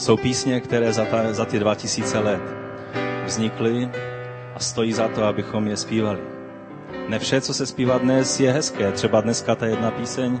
[0.00, 2.42] Jsou písně, které za, ta, za ty 2000 let
[3.24, 3.90] vznikly
[4.54, 6.20] a stojí za to, abychom je zpívali.
[7.08, 8.92] Ne vše, co se zpívá dnes, je hezké.
[8.92, 10.40] Třeba dneska ta jedna píseň,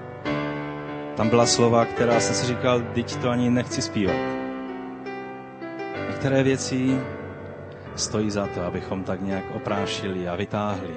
[1.16, 4.16] tam byla slova, která jsem si říkal, teď to ani nechci zpívat.
[6.08, 6.98] Některé věci
[7.96, 10.94] stojí za to, abychom tak nějak oprášili a vytáhli.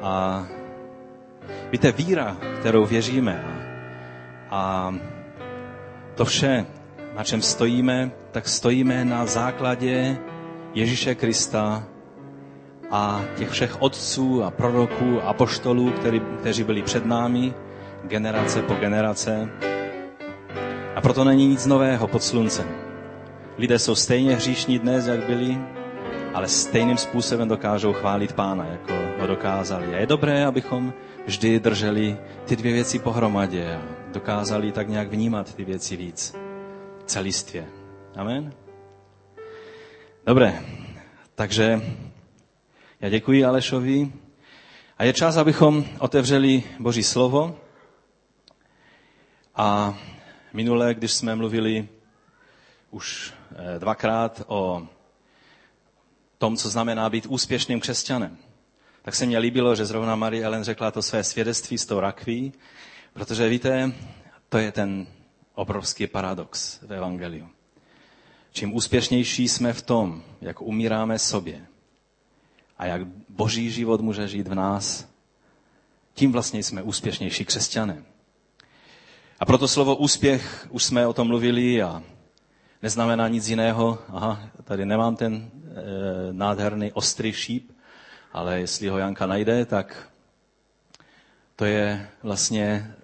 [0.00, 0.44] A
[1.72, 3.56] víte, víra, kterou věříme a,
[4.50, 4.94] a
[6.14, 6.66] to vše,
[7.16, 10.16] na čem stojíme, tak stojíme na základě
[10.74, 11.84] Ježíše Krista
[12.90, 17.54] a těch všech otců a proroků a poštolů, který, kteří byli před námi,
[18.04, 19.48] generace po generace.
[20.96, 22.66] A proto není nic nového pod sluncem.
[23.58, 25.58] Lidé jsou stejně hříšní dnes, jak byli,
[26.34, 29.94] ale stejným způsobem dokážou chválit Pána, jako ho dokázali.
[29.94, 30.92] A je dobré, abychom
[31.26, 33.82] vždy drželi ty dvě věci pohromadě a
[34.12, 36.39] dokázali tak nějak vnímat ty věci víc
[37.10, 37.66] celistvě.
[38.16, 38.54] Amen?
[40.26, 40.62] Dobré,
[41.34, 41.80] takže
[43.00, 44.12] já děkuji Alešovi
[44.98, 47.58] a je čas, abychom otevřeli Boží slovo.
[49.56, 49.98] A
[50.52, 51.88] minule, když jsme mluvili
[52.90, 54.86] už eh, dvakrát o
[56.38, 58.36] tom, co znamená být úspěšným křesťanem,
[59.02, 62.52] tak se mně líbilo, že zrovna Marie Ellen řekla to své svědectví s tou rakví,
[63.12, 63.92] protože víte,
[64.48, 65.06] to je ten
[65.54, 67.48] obrovský paradox v Evangeliu.
[68.52, 71.66] Čím úspěšnější jsme v tom, jak umíráme sobě
[72.78, 75.08] a jak boží život může žít v nás,
[76.14, 78.04] tím vlastně jsme úspěšnější křesťané.
[79.40, 82.02] A proto slovo úspěch, už jsme o tom mluvili a
[82.82, 83.98] neznamená nic jiného.
[84.08, 87.70] Aha, tady nemám ten e, nádherný ostrý šíp,
[88.32, 90.08] ale jestli ho Janka najde, tak
[91.56, 92.94] to je vlastně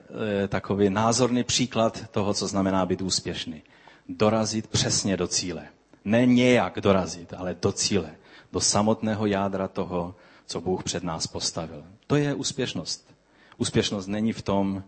[0.49, 3.63] takový názorný příklad toho, co znamená být úspěšný.
[4.09, 5.67] Dorazit přesně do cíle.
[6.05, 8.11] Ne nějak dorazit, ale do cíle.
[8.53, 10.15] Do samotného jádra toho,
[10.47, 11.85] co Bůh před nás postavil.
[12.07, 13.15] To je úspěšnost.
[13.57, 14.83] Úspěšnost není v tom,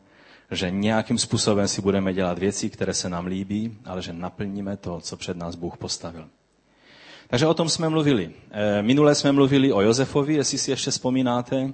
[0.50, 5.00] že nějakým způsobem si budeme dělat věci, které se nám líbí, ale že naplníme to,
[5.00, 6.28] co před nás Bůh postavil.
[7.28, 8.30] Takže o tom jsme mluvili.
[8.50, 11.72] Eh, minule jsme mluvili o Josefovi, jestli si ještě vzpomínáte.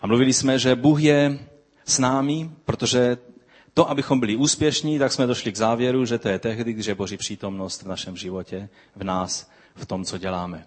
[0.00, 1.38] A mluvili jsme, že Bůh je
[1.84, 3.18] s námi, protože
[3.74, 6.94] to, abychom byli úspěšní, tak jsme došli k závěru, že to je tehdy, když je
[6.94, 10.66] Boží přítomnost v našem životě, v nás, v tom, co děláme.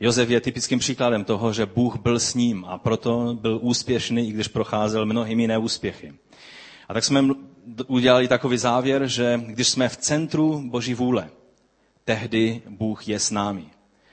[0.00, 4.32] Josef je typickým příkladem toho, že Bůh byl s ním a proto byl úspěšný, i
[4.32, 6.14] když procházel mnohými neúspěchy.
[6.88, 7.24] A tak jsme
[7.86, 11.30] udělali takový závěr, že když jsme v centru Boží vůle,
[12.04, 13.64] tehdy Bůh je s námi.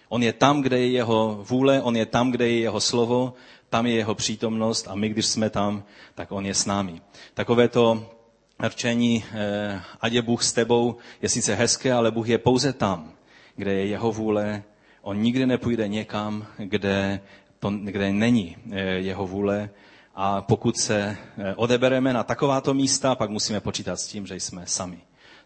[0.09, 3.33] On je tam, kde je jeho vůle, on je tam, kde je jeho slovo,
[3.71, 5.83] tam je jeho přítomnost a my, když jsme tam,
[6.15, 7.01] tak on je s námi.
[7.33, 8.11] Takové to
[8.59, 13.11] rčení, eh, ať je Bůh s tebou, je sice hezké, ale Bůh je pouze tam,
[13.55, 14.63] kde je jeho vůle.
[15.01, 17.21] On nikdy nepůjde někam, kde,
[17.59, 19.69] to, kde není eh, jeho vůle
[20.15, 24.67] a pokud se eh, odebereme na takováto místa, pak musíme počítat s tím, že jsme
[24.67, 24.99] sami.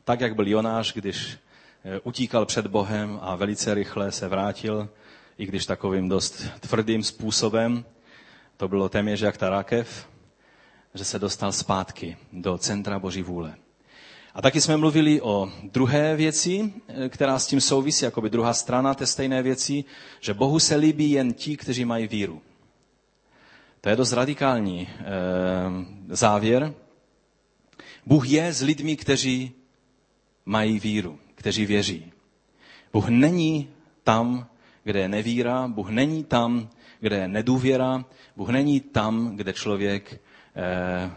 [0.03, 1.37] Tak, jak byl Jonáš, když
[2.03, 4.89] utíkal před Bohem a velice rychle se vrátil,
[5.37, 7.85] i když takovým dost tvrdým způsobem,
[8.57, 10.07] to bylo téměř jak ta rakev,
[10.93, 13.55] že se dostal zpátky do centra Boží vůle.
[14.33, 18.53] A taky jsme mluvili o druhé věci, eh, která s tím souvisí, jako by druhá
[18.53, 19.83] strana té stejné věci,
[20.19, 22.41] že Bohu se líbí jen ti, kteří mají víru.
[23.85, 25.05] To je dost radikální e,
[26.09, 26.73] závěr.
[28.05, 29.51] Bůh je s lidmi, kteří
[30.45, 32.11] mají víru, kteří věří.
[32.93, 33.69] Bůh není
[34.03, 34.47] tam,
[34.83, 36.69] kde je nevíra, Bůh není tam,
[37.05, 38.05] kde je nedůvěra,
[38.35, 40.17] Bůh není tam, kde člověk e,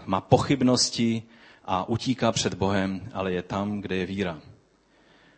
[0.06, 1.22] má pochybnosti
[1.64, 4.38] a utíká před Bohem, ale je tam, kde je víra.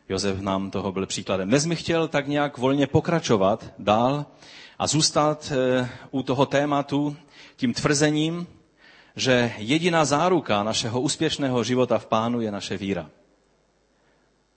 [0.09, 1.49] Josef nám toho byl příkladem.
[1.49, 4.27] Dnes mi chtěl tak nějak volně pokračovat dál
[4.79, 7.17] a zůstat eh, u toho tématu
[7.57, 8.47] tím tvrzením,
[9.17, 13.11] že jediná záruka našeho úspěšného života v Pánu je naše víra.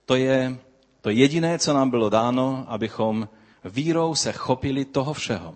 [0.06, 0.58] To je
[1.00, 3.28] to jediné, co nám bylo dáno, abychom
[3.64, 5.54] vírou se chopili toho všeho,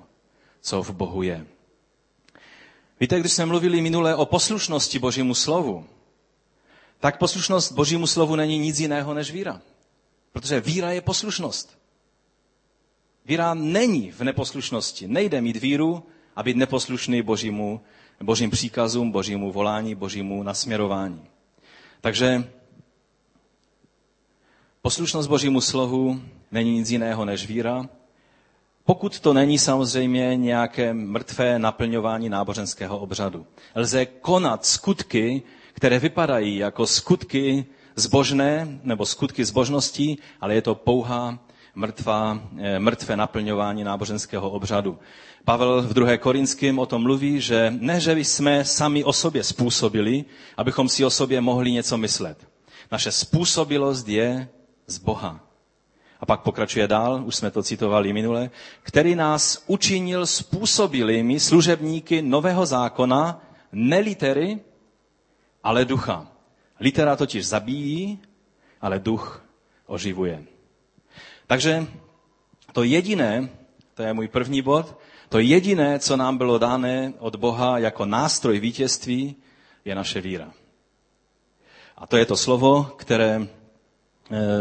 [0.61, 1.47] co v Bohu je.
[3.01, 5.87] Víte, když jsme mluvili minule o poslušnosti Božímu slovu,
[7.01, 9.61] tak poslušnost Božímu slovu není nic jiného než víra.
[10.33, 11.79] Protože víra je poslušnost.
[13.25, 15.09] Víra není v neposlušnosti.
[15.09, 16.03] Nejde mít víru
[16.37, 17.81] a být neposlušný božímu,
[18.23, 21.25] božím příkazům, božímu volání, božímu nasměrování.
[22.01, 22.51] Takže
[24.83, 27.89] poslušnost božímu slovu není nic jiného než víra,
[28.89, 33.47] pokud to není samozřejmě nějaké mrtvé naplňování náboženského obřadu.
[33.75, 35.43] Lze konat skutky,
[35.73, 41.39] které vypadají jako skutky zbožné nebo skutky zbožností, ale je to pouhá
[41.75, 44.99] mrtvá, eh, mrtvé naplňování náboženského obřadu.
[45.45, 46.19] Pavel v 2.
[46.19, 50.25] Korinském o tom mluví, že ne, že jsme sami o sobě způsobili,
[50.57, 52.39] abychom si o sobě mohli něco myslet.
[52.93, 54.49] Naše způsobilost je
[54.87, 55.48] z Boha.
[56.21, 58.51] A pak pokračuje dál, už jsme to citovali minule,
[58.83, 63.43] který nás učinil způsobilými služebníky nového zákona,
[63.73, 64.59] ne litery,
[65.65, 66.27] ale ducha.
[66.81, 68.19] Litera totiž zabíjí,
[68.81, 69.43] ale duch
[69.87, 70.45] oživuje.
[71.47, 71.87] Takže
[72.73, 73.49] to jediné,
[73.95, 74.99] to je můj první bod,
[75.29, 76.89] to jediné, co nám bylo dáno
[77.19, 79.37] od Boha jako nástroj vítězství,
[79.85, 80.53] je naše víra.
[81.97, 83.47] A to je to slovo, které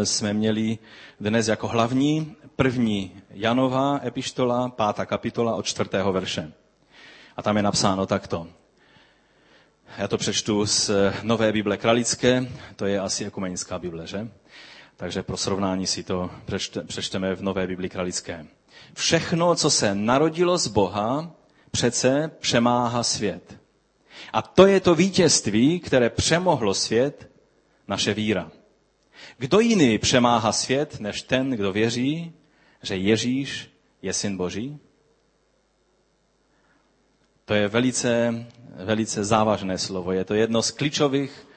[0.03, 0.77] jsme měli
[1.19, 6.51] dnes jako hlavní, první Janova epištola, pátá kapitola od čtvrtého verše.
[7.37, 8.47] A tam je napsáno takto.
[9.97, 10.91] Já to přečtu z
[11.23, 14.27] Nové Bible Kralické, to je asi ekumenická Bible, že?
[14.97, 18.45] Takže pro srovnání si to přečte, přečteme v Nové Bibli Kralické.
[18.93, 21.31] Všechno, co se narodilo z Boha,
[21.71, 23.57] přece přemáhá svět.
[24.33, 27.29] A to je to vítězství, které přemohlo svět,
[27.87, 28.51] naše víra.
[29.37, 32.33] Kdo jiný přemáhá svět, než ten, kdo věří,
[32.83, 33.69] že Ježíš
[34.01, 34.79] je syn Boží?
[37.45, 38.45] To je velice,
[38.75, 40.11] velice závažné slovo.
[40.11, 41.47] Je to jedno z klíčových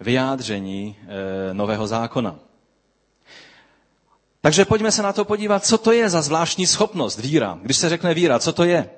[0.00, 0.96] vyjádření
[1.50, 2.38] e, Nového zákona.
[4.40, 7.58] Takže pojďme se na to podívat, co to je za zvláštní schopnost víra.
[7.62, 8.90] Když se řekne víra, co to je?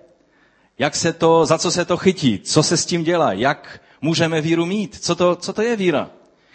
[0.79, 2.39] Jak se to, za co se to chytí?
[2.39, 3.33] Co se s tím dělá?
[3.33, 4.99] Jak můžeme víru mít?
[5.05, 6.11] Co to, co to je víra?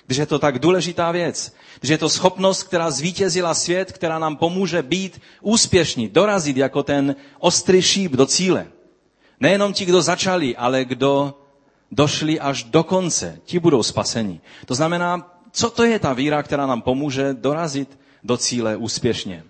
[0.07, 1.53] Když je to tak důležitá věc.
[1.79, 7.15] Když je to schopnost, která zvítězila svět, která nám pomůže být úspěšní, dorazit jako ten
[7.39, 8.67] ostrý šíp do cíle.
[9.39, 11.33] Nejenom ti, kdo začali, ale kdo
[11.91, 14.41] došli až do konce, ti budou spaseni.
[14.65, 19.43] To znamená, co to je ta víra, která nám pomůže dorazit do cíle úspěšně?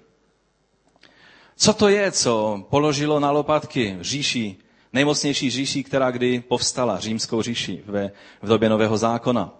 [1.57, 4.56] Co to je, co položilo na lopatky říši,
[4.94, 8.12] nejmocnější říši, která kdy povstala, římskou říši ve,
[8.42, 9.54] v době Nového zákona?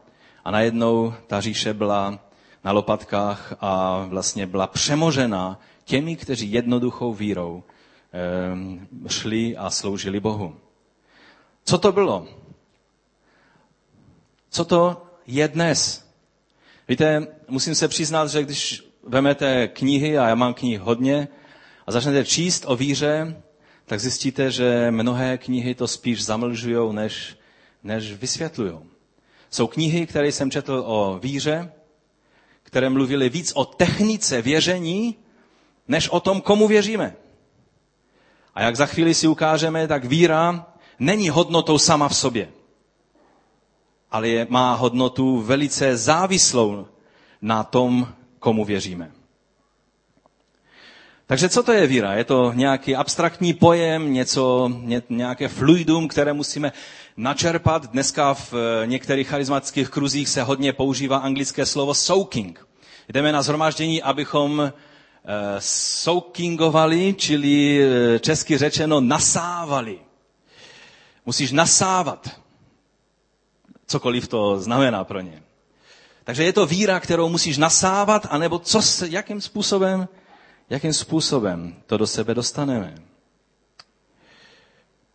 [0.48, 2.20] A najednou ta říše byla
[2.64, 7.64] na lopatkách a vlastně byla přemožena těmi, kteří jednoduchou vírou
[9.06, 10.56] e, šli a sloužili Bohu.
[11.64, 12.28] Co to bylo?
[14.50, 16.08] Co to je dnes?
[16.88, 21.28] Víte, musím se přiznat, že když vemete knihy, a já mám knih hodně,
[21.88, 23.42] a začnete číst o víře,
[23.86, 27.38] tak zjistíte, že mnohé knihy to spíš zamlžují, než,
[27.84, 28.97] než vysvětlují.
[29.50, 31.72] Jsou knihy, které jsem četl o víře,
[32.64, 35.16] které mluvily víc o technice věření,
[35.88, 37.16] než o tom, komu věříme.
[38.56, 40.66] A jak za chvíli si ukážeme, tak víra
[41.00, 42.50] není hodnotou sama v sobě,
[44.12, 46.88] ale je, má hodnotu velice závislou
[47.42, 48.08] na tom,
[48.40, 49.12] komu věříme.
[51.28, 52.14] Takže co to je víra?
[52.14, 56.72] Je to nějaký abstraktní pojem, něco, ně, nějaké fluidum, které musíme
[57.18, 57.92] načerpat.
[57.92, 62.68] Dneska v eh, některých charismatických kruzích se hodně používá anglické slovo soaking.
[63.10, 64.72] Jdeme na zhromáždění, abychom eh,
[65.60, 70.00] soakingovali, čili eh, česky řečeno nasávali.
[71.26, 72.30] Musíš nasávat.
[73.88, 75.44] Cokoliv to znamená pro ně.
[76.24, 80.08] Takže je to víra, kterou musíš nasávat, anebo co, jakým způsobem,
[80.70, 82.96] jakým způsobem to do sebe dostaneme.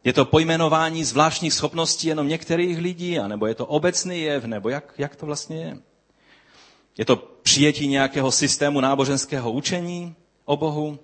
[0.04, 4.94] Je to pojmenování zvláštních schopností jenom některých lidí, anebo je to obecný jev, nebo jak,
[4.98, 5.78] jak to vlastně je?
[6.98, 10.98] Je to přijetí nějakého systému náboženského učení o Bohu?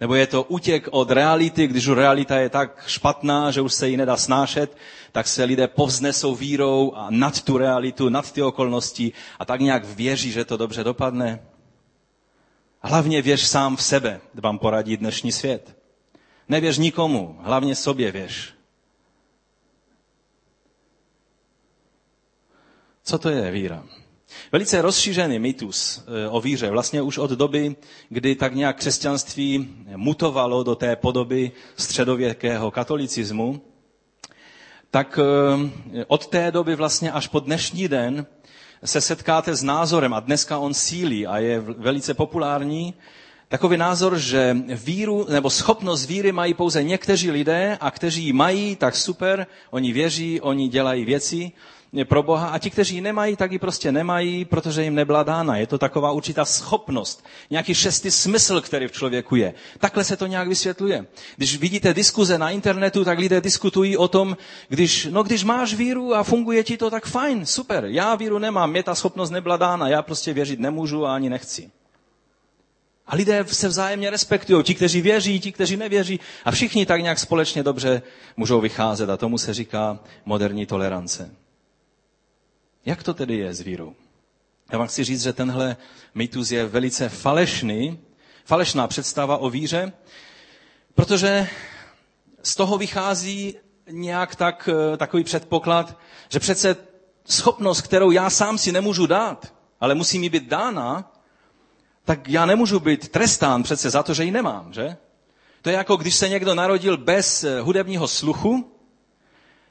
[0.00, 3.88] Nebo je to útěk od reality, když už realita je tak špatná, že už se
[3.88, 4.76] ji nedá snášet,
[5.12, 9.84] tak se lidé povznesou vírou a nad tu realitu, nad ty okolnosti a tak nějak
[9.84, 11.40] věří, že to dobře dopadne?
[12.82, 15.76] Hlavně věř sám v sebe, vám poradí dnešní svět.
[16.48, 18.54] Nevěř nikomu, hlavně sobě věř.
[23.04, 23.84] Co to je víra?
[24.52, 27.76] Velice rozšířený mýtus eh, o víře, vlastně už od doby,
[28.08, 33.60] kdy tak nějak křesťanství mutovalo do té podoby středověkého katolicismu,
[34.90, 38.26] tak eh, od té doby vlastně až po dnešní den
[38.84, 42.94] se setkáte s názorem, a dneska on sílí a je velice populární,
[43.48, 48.76] takový názor, že víru nebo schopnost víry mají pouze někteří lidé a kteří ji mají,
[48.76, 51.52] tak super, oni věří, oni dělají věci,
[52.04, 55.56] pro Boha a ti, kteří ji nemají, tak ji prostě nemají, protože jim nebyla dána.
[55.56, 59.54] Je to taková určitá schopnost, nějaký šestý smysl, který v člověku je.
[59.78, 61.06] Takhle se to nějak vysvětluje.
[61.36, 64.36] Když vidíte diskuze na internetu, tak lidé diskutují o tom,
[64.68, 67.84] když, no když máš víru a funguje ti to, tak fajn, super.
[67.84, 71.70] Já víru nemám, mě ta schopnost nebyla dána, já prostě věřit nemůžu a ani nechci.
[73.06, 76.20] A lidé se vzájemně respektují, ti, kteří věří, ti, kteří nevěří.
[76.44, 78.02] A všichni tak nějak společně dobře
[78.36, 79.10] můžou vycházet.
[79.10, 81.39] A tomu se říká moderní tolerance.
[82.86, 83.94] Jak to tedy je s vírou?
[84.72, 85.76] Já vám chci říct, že tenhle
[86.14, 87.98] mýtus je velice falešný,
[88.44, 89.92] falešná představa o víře,
[90.94, 91.48] protože
[92.42, 93.54] z toho vychází
[93.90, 96.76] nějak tak, takový předpoklad, že přece
[97.24, 101.12] schopnost, kterou já sám si nemůžu dát, ale musí mi být dána,
[102.04, 104.96] tak já nemůžu být trestán přece za to, že ji nemám, že?
[105.62, 108.72] To je jako když se někdo narodil bez eh, hudebního sluchu,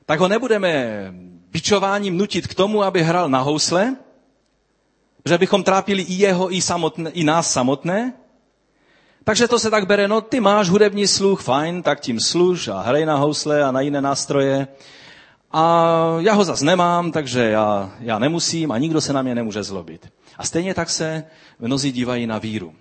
[0.06, 1.04] tak ho nebudeme
[1.52, 3.96] bičováním nutit k tomu, aby hrál na housle,
[5.26, 8.14] že bychom trápili i jeho, i, samotné, i nás samotné.
[9.24, 12.82] Takže to se tak bere, no ty máš hudební sluch, fajn, tak tím služ a
[12.82, 14.68] hrej na housle a na jiné nástroje.
[15.52, 19.64] A já ho zas nemám, takže já, já nemusím a nikdo se na mě nemůže
[19.64, 20.10] zlobit.
[20.38, 21.24] A stejně tak se
[21.60, 22.76] mnozí dívají na víru.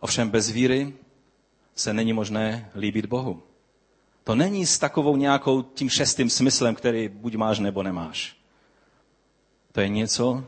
[0.00, 0.92] Ovšem bez víry
[1.74, 3.42] se není možné líbit Bohu.
[4.30, 8.36] To není s takovou nějakou tím šestým smyslem, který buď máš nebo nemáš.
[9.72, 10.44] To je něco,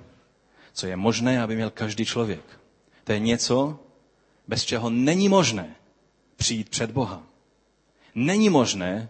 [0.72, 2.60] co je možné, aby měl každý člověk.
[3.04, 3.78] To je něco,
[4.48, 5.74] bez čeho není možné
[6.36, 7.22] přijít před Boha.
[8.14, 9.08] Není možné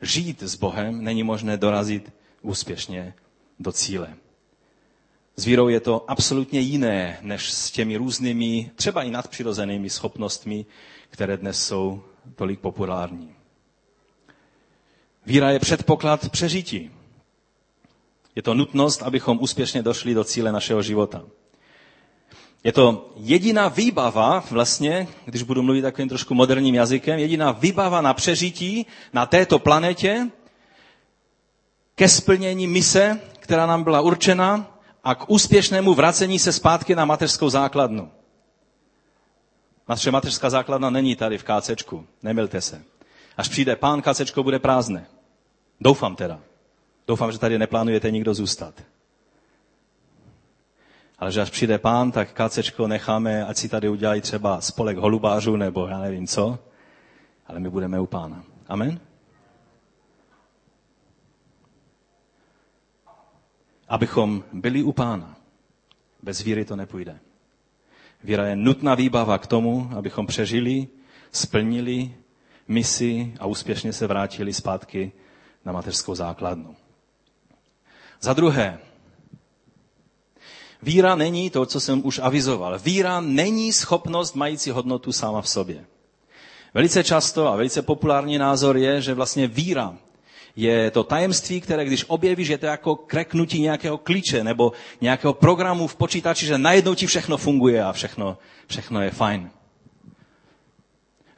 [0.00, 2.12] žít s Bohem, není možné dorazit
[2.42, 3.14] úspěšně
[3.58, 4.14] do cíle.
[5.36, 10.66] S vírou je to absolutně jiné, než s těmi různými, třeba i nadpřirozenými schopnostmi,
[11.10, 12.02] které dnes jsou
[12.36, 13.41] tolik populární.
[15.26, 16.90] Víra je předpoklad přežití.
[18.36, 21.22] Je to nutnost, abychom úspěšně došli do cíle našeho života.
[22.64, 28.14] Je to jediná výbava, vlastně, když budu mluvit takovým trošku moderním jazykem, jediná výbava na
[28.14, 30.30] přežití na této planetě
[31.94, 37.48] ke splnění mise, která nám byla určena a k úspěšnému vracení se zpátky na mateřskou
[37.50, 38.10] základnu.
[39.88, 42.82] Naše mateřská základna není tady v KCčku, nemilte se.
[43.36, 45.06] Až přijde pán, KCčko bude prázdné.
[45.82, 46.40] Doufám teda.
[47.06, 48.82] Doufám, že tady neplánujete nikdo zůstat.
[51.18, 55.56] Ale že až přijde pán, tak KCčko necháme, ať si tady udělají třeba spolek holubářů
[55.56, 56.58] nebo já nevím co,
[57.46, 58.44] ale my budeme u pána.
[58.68, 59.00] Amen?
[63.88, 65.36] Abychom byli u pána.
[66.22, 67.18] Bez víry to nepůjde.
[68.24, 70.88] Víra je nutná výbava k tomu, abychom přežili,
[71.32, 72.14] splnili
[72.68, 75.12] misi a úspěšně se vrátili zpátky
[75.64, 76.76] na mateřskou základnu.
[78.20, 78.78] Za druhé,
[80.82, 82.78] víra není to, co jsem už avizoval.
[82.78, 85.84] Víra není schopnost mající hodnotu sama v sobě.
[86.74, 89.96] Velice často a velice populární názor je, že vlastně víra
[90.56, 95.86] je to tajemství, které když objevíš, je to jako kreknutí nějakého klíče nebo nějakého programu
[95.86, 99.50] v počítači, že najednou ti všechno funguje a všechno, všechno je fajn.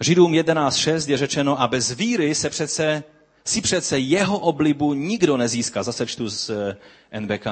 [0.00, 3.04] Židům 11.6 je řečeno, a bez víry se přece,
[3.46, 5.82] si přece jeho oblibu nikdo nezíská.
[5.82, 7.46] Zase čtu z eh, NBK.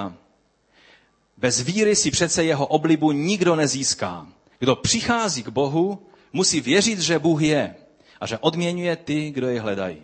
[1.36, 4.26] Bez víry si přece jeho oblibu nikdo nezíská.
[4.58, 7.74] Kdo přichází k Bohu, musí věřit, že Bůh je
[8.20, 10.02] a že odměňuje ty, kdo je hledají.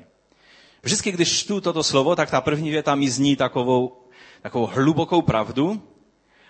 [0.83, 3.97] Vždycky, když čtu toto slovo, tak ta první věta mi zní takovou,
[4.43, 5.83] takovou hlubokou pravdu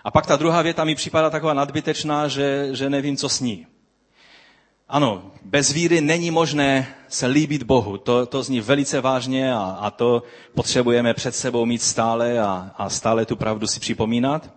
[0.03, 3.67] a pak ta druhá věta mi připadá taková nadbytečná, že, že nevím, co s ní.
[4.89, 7.97] Ano, bez víry není možné se líbit Bohu.
[7.97, 10.23] To, to zní velice vážně a, a to
[10.55, 14.53] potřebujeme před sebou mít stále a, a stále tu pravdu si připomínat.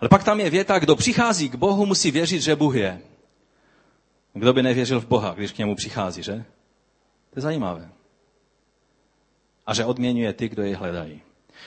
[0.00, 3.00] Ale pak tam je věta, kdo přichází k Bohu, musí věřit, že Bůh je.
[4.34, 6.44] Kdo by nevěřil v Boha, když k němu přichází, že?
[7.30, 7.88] To je zajímavé.
[9.66, 11.22] A že odměňuje ty, kdo je hledají.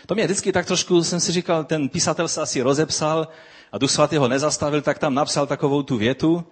[0.05, 3.27] To mě vždycky tak trošku, jsem si říkal, ten písatel se asi rozepsal
[3.71, 6.45] a Duch Svatý ho nezastavil, tak tam napsal takovou tu větu,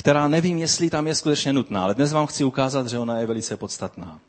[0.00, 3.26] která nevím, jestli tam je skutečně nutná, ale dnes vám chci ukázat, že ona je
[3.26, 4.20] velice podstatná.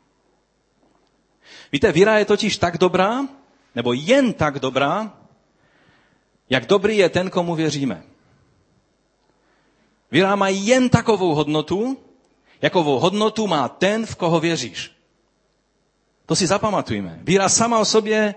[1.72, 3.24] Víte, víra je totiž tak dobrá,
[3.74, 5.12] nebo jen tak dobrá,
[6.50, 8.02] jak dobrý je ten, komu věříme.
[10.10, 11.96] Víra má jen takovou hodnotu,
[12.62, 14.92] jakovou hodnotu má ten, v koho věříš.
[16.26, 17.18] To si zapamatujme.
[17.22, 18.34] Víra sama o sobě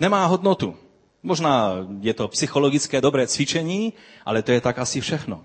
[0.00, 0.76] nemá hodnotu.
[1.22, 3.92] Možná je to psychologické dobré cvičení,
[4.24, 5.44] ale to je tak asi všechno.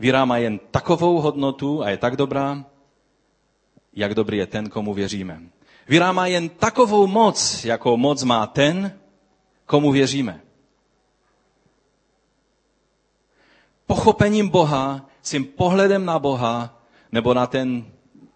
[0.00, 2.64] Víra má jen takovou hodnotu a je tak dobrá,
[3.92, 5.40] jak dobrý je ten, komu věříme.
[5.88, 8.98] Víra má jen takovou moc, jakou moc má ten,
[9.66, 10.40] komu věříme.
[13.86, 16.80] Pochopením Boha, svým pohledem na Boha,
[17.12, 17.84] nebo na ten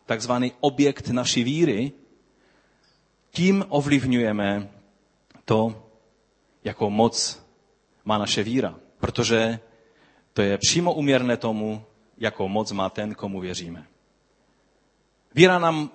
[0.06, 1.92] takzvaný objekt naší víry,
[3.30, 4.71] tím ovlivňujeme
[5.44, 5.85] to,
[6.64, 7.47] jakou moc
[8.04, 8.75] má naše víra.
[8.99, 9.61] Protože
[10.35, 11.83] to je přímo uměrné tomu,
[12.19, 13.87] jakou moc má ten, komu věříme.
[15.35, 15.91] Víra nám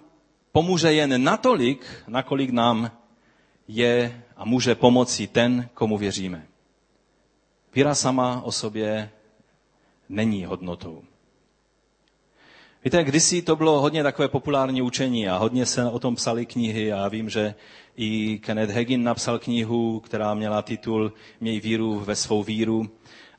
[0.51, 2.91] pomůže jen natolik, nakolik nám
[3.67, 6.47] je a může pomoci ten, komu věříme.
[7.75, 9.09] Víra sama o sobě
[10.09, 11.03] není hodnotou.
[12.85, 16.93] Víte, kdysi to bylo hodně takové populární učení a hodně se o tom psaly knihy
[16.93, 17.55] a vím, že
[17.97, 22.89] i Kenneth Hagin napsal knihu, která měla titul Měj víru ve svou víru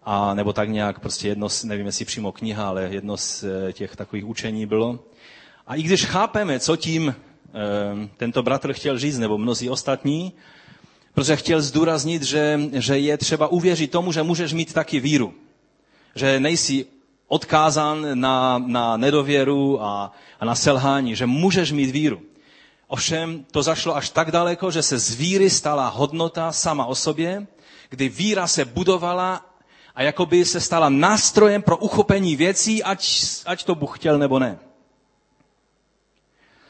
[0.03, 3.97] a nebo tak nějak, prostě jedno, nevím jestli přímo kniha, ale jedno z eh, těch
[3.97, 4.99] takových učení bylo.
[5.71, 7.15] A i když chápeme, co tím e,
[8.17, 10.33] tento bratr chtěl říct, nebo mnozí ostatní,
[11.15, 15.35] protože chtěl zdůraznit, že, že je třeba uvěřit tomu, že můžeš mít taky víru.
[16.15, 16.87] Že nejsi
[17.29, 22.21] odkázán na, na nedověru a, a na selhání, že můžeš mít víru.
[22.89, 27.47] Ovšem to zašlo až tak daleko, že se z víry stala hodnota sama o sobě,
[27.91, 29.50] kdy víra se budovala
[29.95, 34.59] a jakoby se stala nástrojem pro uchopení věcí, ať, ať to Bůh chtěl nebo ne.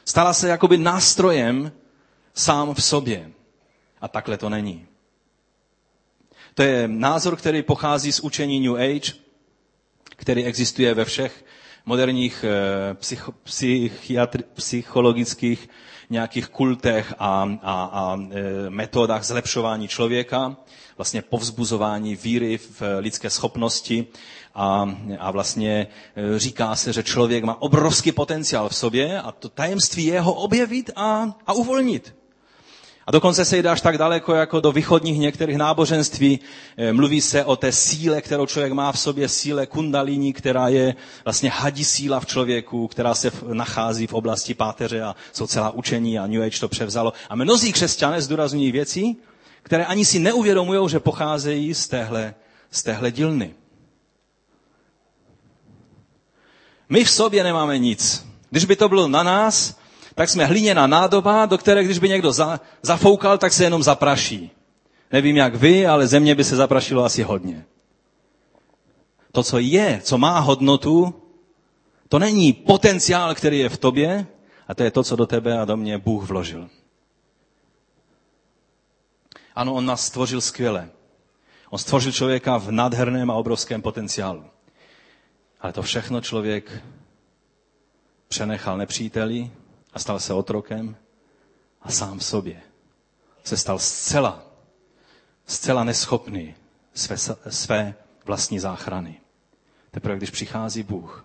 [0.05, 1.73] Stala se jakoby nástrojem
[2.35, 3.31] sám v sobě.
[4.01, 4.87] A takhle to není.
[6.55, 9.13] To je názor, který pochází z učení New Age,
[10.17, 11.45] který existuje ve všech
[11.87, 15.69] moderních eh, psycho, psychiatri, psychologických
[16.11, 20.57] nějakých kultech a, a, a e, metodách zlepšování člověka,
[20.97, 24.07] vlastně povzbuzování víry v lidské schopnosti
[24.55, 29.49] a, a vlastně e, říká se, že člověk má obrovský potenciál v sobě a to
[29.49, 32.15] tajemství je ho objevit a, a uvolnit.
[33.11, 36.41] A dokonce se jde až tak daleko, jako do východních některých náboženství.
[36.77, 40.95] Eh, mluví se o té síle, kterou člověk má v sobě, síle kundalíní, která je
[41.25, 46.19] vlastně hadí síla v člověku, která se nachází v oblasti páteře a jsou celá učení
[46.19, 47.13] a New Age to převzalo.
[47.31, 49.17] A mnozí křesťané zdůrazňují věci,
[49.63, 52.35] které ani si neuvědomují, že pocházejí z téhle,
[52.71, 53.55] z téhle dílny.
[56.89, 58.27] My v sobě nemáme nic.
[58.51, 59.80] Když by to bylo na nás,
[60.21, 64.51] tak jsme hliněná nádoba, do které, když by někdo za, zafoukal, tak se jenom zapraší.
[65.13, 67.65] Nevím jak vy, ale země by se zaprašilo asi hodně.
[69.33, 71.15] To, co je, co má hodnotu,
[72.09, 74.27] to není potenciál, který je v tobě,
[74.69, 76.69] a to je to, co do tebe a do mě Bůh vložil.
[79.55, 80.91] Ano, on nás stvořil skvěle.
[81.71, 84.45] On stvořil člověka v nádherném a obrovském potenciálu.
[85.61, 86.83] Ale to všechno člověk
[88.29, 89.51] přenechal nepříteli,
[89.93, 90.97] a stal se otrokem
[91.83, 92.63] a sám sobě
[93.45, 94.43] se stal zcela,
[95.47, 96.55] zcela neschopný
[96.95, 97.17] své,
[97.51, 99.21] své vlastní záchrany.
[99.91, 101.25] Teprve když přichází Bůh,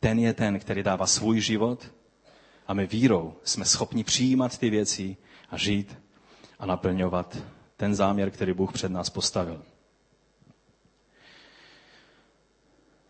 [0.00, 1.92] ten je ten, který dává svůj život
[2.66, 5.16] a my vírou jsme schopni přijímat ty věci
[5.50, 5.98] a žít
[6.58, 7.38] a naplňovat
[7.76, 9.62] ten záměr, který Bůh před nás postavil.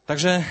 [0.05, 0.45] Takže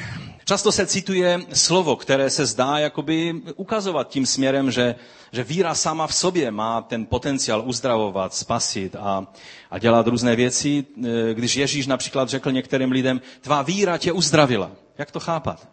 [0.48, 4.96] často se cituje slovo, které se zdá jakoby ukazovat tím směrem, že,
[5.32, 9.28] že víra sama v sobě má ten potenciál uzdravovat, spasit a,
[9.72, 10.86] a dělat různé věci.
[11.06, 14.72] E, když Ježíš například řekl některým lidem, tvá víra tě uzdravila.
[14.98, 15.68] Jak to chápat?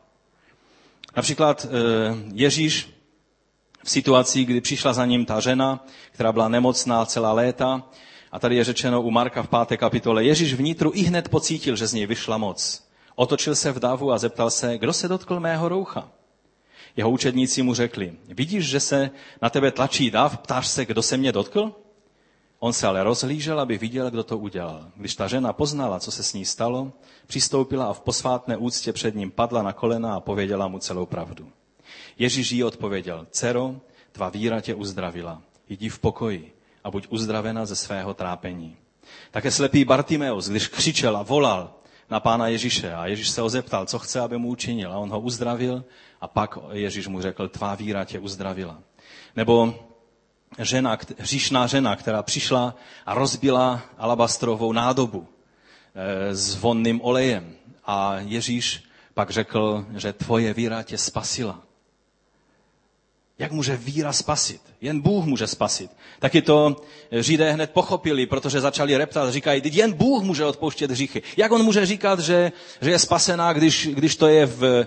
[1.16, 1.68] Například e,
[2.32, 2.90] Ježíš
[3.84, 7.82] v situaci, kdy přišla za ním ta žena, která byla nemocná celá léta,
[8.32, 11.86] a tady je řečeno u Marka v páté kapitole, Ježíš vnitru i hned pocítil, že
[11.86, 12.83] z něj vyšla moc.
[13.14, 16.08] Otočil se v davu a zeptal se, kdo se dotkl mého roucha.
[16.96, 19.10] Jeho učedníci mu řekli, vidíš, že se
[19.42, 21.72] na tebe tlačí dav, ptáš se, kdo se mě dotkl?
[22.58, 24.86] On se ale rozhlížel, aby viděl, kdo to udělal.
[24.96, 26.92] Když ta žena poznala, co se s ní stalo,
[27.26, 31.48] přistoupila a v posvátné úctě před ním padla na kolena a pověděla mu celou pravdu.
[32.18, 33.76] Ježíš jí odpověděl, dcero,
[34.12, 35.42] tvá víra tě uzdravila.
[35.68, 36.52] Jdi v pokoji
[36.84, 38.76] a buď uzdravena ze svého trápení.
[39.30, 41.74] Také slepý Bartimeus, když křičel a volal,
[42.10, 44.92] na pána Ježíše a Ježíš se ho zeptal, co chce, aby mu učinil.
[44.92, 45.84] A on ho uzdravil
[46.20, 48.78] a pak Ježíš mu řekl, tvá víra tě uzdravila.
[49.36, 49.74] Nebo
[50.58, 52.74] žena, hříšná žena, která přišla
[53.06, 55.28] a rozbila alabastrovou nádobu
[55.94, 57.52] eh, s vonným olejem.
[57.86, 61.62] A Ježíš pak řekl, že tvoje víra tě spasila.
[63.38, 64.60] Jak může víra spasit?
[64.80, 65.90] Jen Bůh může spasit.
[66.18, 66.76] Taky to
[67.12, 71.22] Židé hned pochopili, protože začali reptat, říkají, jen Bůh může odpouštět hříchy.
[71.36, 74.86] Jak on může říkat, že, že je spasená, když, když to je v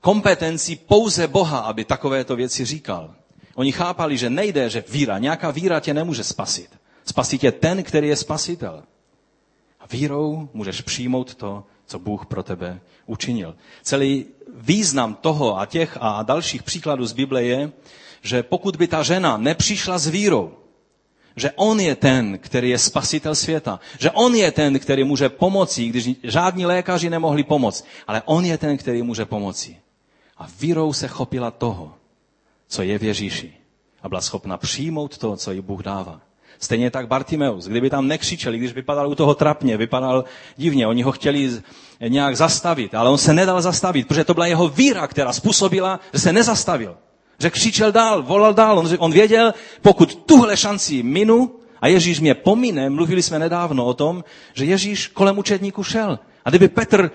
[0.00, 3.14] kompetenci pouze Boha, aby takovéto věci říkal?
[3.54, 6.70] Oni chápali, že nejde, že víra, nějaká víra tě nemůže spasit.
[7.04, 8.82] Spasí tě ten, který je spasitel.
[9.80, 13.56] A vírou můžeš přijmout to, co Bůh pro tebe učinil.
[13.82, 14.26] Celý
[14.56, 17.72] význam toho a těch a dalších příkladů z Bible je,
[18.22, 20.52] že pokud by ta žena nepřišla s vírou,
[21.36, 25.88] že on je ten, který je spasitel světa, že on je ten, který může pomoci,
[25.88, 29.76] když žádní lékaři nemohli pomoct, ale on je ten, který může pomoci.
[30.38, 31.94] A vírou se chopila toho,
[32.68, 33.52] co je v Ježíši
[34.02, 36.20] a byla schopna přijmout to, co jí Bůh dává.
[36.58, 40.24] Stejně tak Bartimeus, kdyby tam nekřičeli, když vypadal u toho trapně, vypadal
[40.56, 41.50] divně, oni ho chtěli
[42.08, 46.18] nějak zastavit, ale on se nedal zastavit, protože to byla jeho víra, která způsobila, že
[46.18, 46.96] se nezastavil.
[47.38, 48.78] Že křičel dál, volal dál.
[48.78, 53.94] On, on věděl, pokud tuhle šanci minu a Ježíš mě pomine, mluvili jsme nedávno o
[53.94, 56.18] tom, že Ježíš kolem učedníků šel.
[56.44, 57.10] A kdyby Petr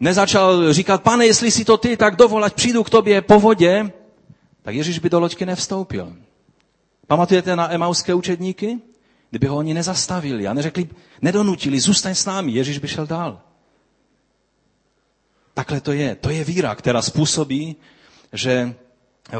[0.00, 3.92] nezačal říkat, pane, jestli si to ty, tak dovol, ať přijdu k tobě po vodě,
[4.62, 6.12] tak Ježíš by do loďky nevstoupil.
[7.06, 8.78] Pamatujete na emauské učedníky?
[9.30, 10.88] Kdyby ho oni nezastavili a neřekli,
[11.22, 13.40] nedonutili, zůstaň s námi, Ježíš by šel dál.
[15.54, 16.14] Takhle to je.
[16.14, 17.76] To je víra, která způsobí,
[18.32, 18.74] že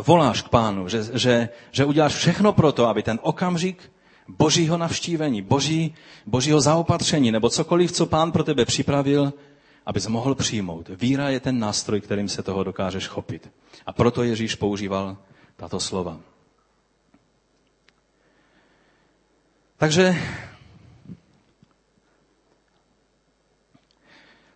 [0.07, 3.92] voláš k pánu, že, že, že uděláš všechno pro to, aby ten okamžik
[4.29, 5.94] božího navštívení, boží,
[6.27, 9.33] božího zaopatření nebo cokoliv, co pán pro tebe připravil,
[9.87, 10.90] abys mohl přijmout.
[11.01, 13.51] Víra je ten nástroj, kterým se toho dokážeš chopit.
[13.87, 15.16] A proto Ježíš používal
[15.57, 16.32] tato slova.
[19.83, 20.14] Takže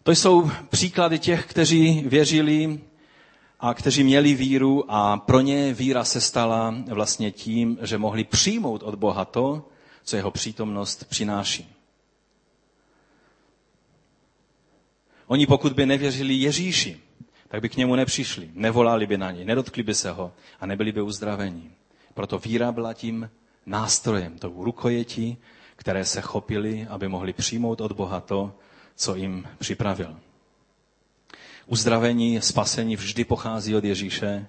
[0.03, 2.81] to jsou příklady těch, kteří věřili
[3.61, 8.83] a kteří měli víru a pro ně víra se stala vlastně tím, že mohli přijmout
[8.83, 9.69] od Boha to,
[10.05, 11.75] co jeho přítomnost přináší.
[15.27, 17.01] Oni pokud by nevěřili Ježíši,
[17.49, 20.93] tak by k němu nepřišli, nevolali by na něj, nedotkli by se ho a nebyli
[20.93, 21.71] by uzdraveni.
[22.15, 23.31] Proto víra byla tím
[23.67, 25.37] nástrojem, tou rukojetí,
[25.77, 28.53] které se chopili, aby mohli přijmout od Boha to,
[28.97, 30.17] co jim připravil.
[31.67, 34.47] Uzdravení, spasení vždy pochází od Ježíše.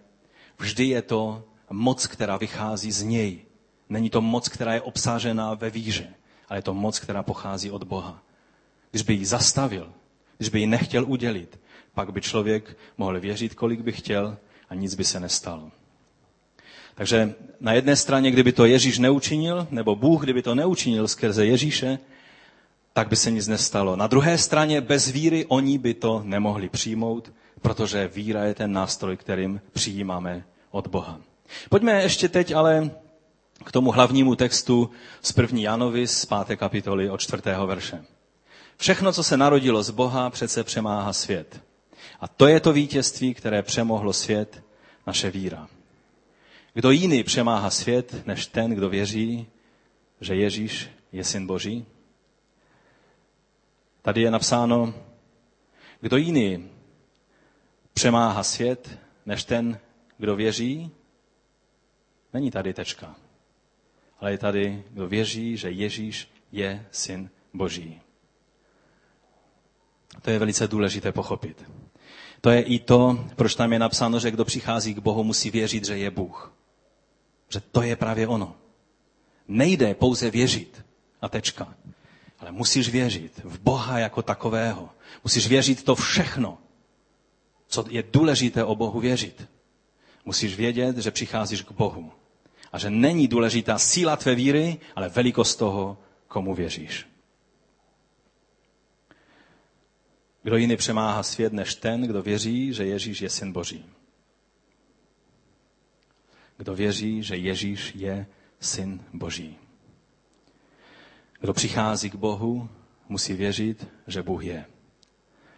[0.59, 3.41] Vždy je to moc, která vychází z něj.
[3.89, 6.13] Není to moc, která je obsážená ve víře,
[6.49, 8.21] ale je to moc, která pochází od Boha.
[8.91, 9.93] Když by ji zastavil,
[10.37, 11.59] když by ji nechtěl udělit,
[11.93, 14.37] pak by člověk mohl věřit, kolik by chtěl
[14.69, 15.71] a nic by se nestalo.
[16.97, 21.99] Takže na jedné straně, kdyby to Ježíš neučinil, nebo Bůh, kdyby to neučinil skrze Ježíše,
[22.93, 23.95] tak by se nic nestalo.
[23.95, 27.31] Na druhé straně, bez víry oni by to nemohli přijmout,
[27.61, 31.19] protože víra je ten nástroj, kterým přijímáme od Boha.
[31.69, 32.91] Pojďme ještě teď ale
[33.63, 34.89] k tomu hlavnímu textu
[35.21, 38.05] z první Janovi z páté kapitoly od čtvrtého verše.
[38.77, 41.61] Všechno, co se narodilo z Boha, přece přemáhá svět.
[42.21, 44.63] A to je to vítězství, které přemohlo svět,
[45.07, 45.67] naše víra.
[46.77, 49.47] Kdo jiný přemáhá svět, než ten, kdo věří,
[50.21, 51.85] že Ježíš je syn Boží?
[54.01, 54.93] Tady je napsáno,
[56.01, 56.69] kdo jiný
[57.93, 59.79] přemáhá svět, než ten,
[60.17, 60.91] kdo věří?
[62.33, 63.15] Není tady tečka.
[64.19, 68.01] Ale je tady, kdo věří, že Ježíš je syn Boží.
[70.21, 71.71] To je velice důležité pochopit.
[72.41, 75.85] To je i to, proč tam je napsáno, že kdo přichází k Bohu, musí věřit,
[75.85, 76.57] že je Bůh.
[77.49, 78.55] Že to je právě ono.
[79.47, 80.85] Nejde pouze věřit
[81.21, 81.75] a tečka.
[82.39, 84.89] Ale musíš věřit v Boha jako takového.
[85.23, 86.57] Musíš věřit to všechno,
[87.67, 89.47] co je důležité o Bohu věřit.
[90.25, 92.11] Musíš vědět, že přicházíš k Bohu.
[92.71, 97.07] A že není důležitá síla tvé víry, ale velikost toho, komu věříš.
[100.43, 103.85] Kdo jiný přemáhá svět než ten, kdo věří, že Ježíš je syn Boží.
[106.57, 108.25] Kdo věří, že Ježíš je
[108.59, 109.57] syn Boží.
[111.39, 112.69] Kdo přichází k Bohu,
[113.09, 114.65] musí věřit, že Bůh je.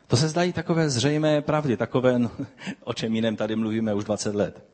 [0.08, 2.32] To se zdají takové zřejmé pravdy, takové, no,
[2.84, 4.66] o čem jiném tady mluvíme už 20 let.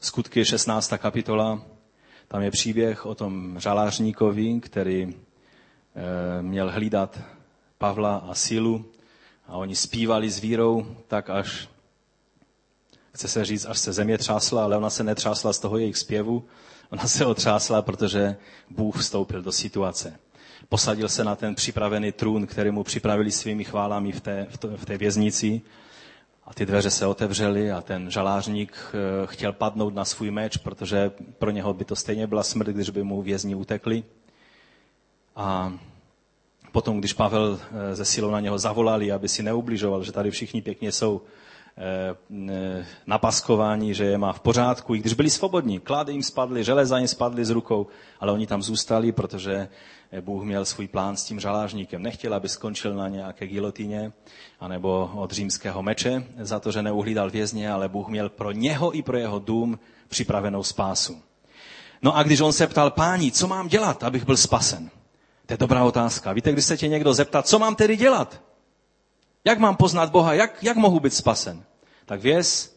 [0.00, 0.92] Skutky 16.
[0.98, 1.62] kapitola,
[2.28, 5.14] tam je příběh o tom žalářníkovi, který e,
[6.42, 7.20] měl hlídat
[7.78, 8.84] Pavla a Silu
[9.46, 11.68] a oni zpívali s vírou, tak až
[13.18, 16.44] chce se říct, až se země třásla, ale ona se netřásla z toho jejich zpěvu.
[16.90, 18.36] Ona se otřásla, protože
[18.70, 20.14] Bůh vstoupil do situace.
[20.68, 24.98] Posadil se na ten připravený trůn, který mu připravili svými chválami v té, v té
[24.98, 25.60] věznici.
[26.46, 31.10] A ty dveře se otevřely a ten žalářník eh, chtěl padnout na svůj meč, protože
[31.38, 34.04] pro něho by to stejně byla smrt, když by mu vězni utekli.
[35.36, 35.72] A
[36.72, 37.60] potom, když Pavel
[37.92, 41.20] ze eh, silou na něho zavolali, aby si neubližoval, že tady všichni pěkně jsou
[43.06, 45.80] napaskování, že je má v pořádku, i když byli svobodní.
[45.80, 47.86] Klády jim spadly, železa jim spadly z rukou,
[48.20, 49.68] ale oni tam zůstali, protože
[50.20, 52.02] Bůh měl svůj plán s tím žalářníkem.
[52.02, 54.12] Nechtěl, aby skončil na nějaké gilotíně
[54.60, 59.02] anebo od římského meče za to, že neuhlídal vězně, ale Bůh měl pro něho i
[59.02, 61.22] pro jeho dům připravenou spásu.
[62.02, 64.90] No a když on se ptal, páni, co mám dělat, abych byl spasen?
[65.46, 66.32] To je dobrá otázka.
[66.32, 68.42] Víte, když se tě někdo zeptá, co mám tedy dělat?
[69.44, 70.34] Jak mám poznat Boha?
[70.34, 71.64] Jak, jak mohu být spasen?
[72.08, 72.76] Tak věz,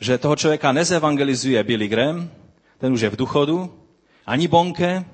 [0.00, 2.30] že toho člověka nezevangelizuje Billy Graham,
[2.78, 3.74] ten už je v duchodu,
[4.26, 5.04] ani Bonke,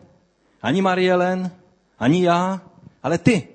[0.62, 1.50] ani Marielen,
[1.98, 2.60] ani já,
[3.02, 3.48] ale ty.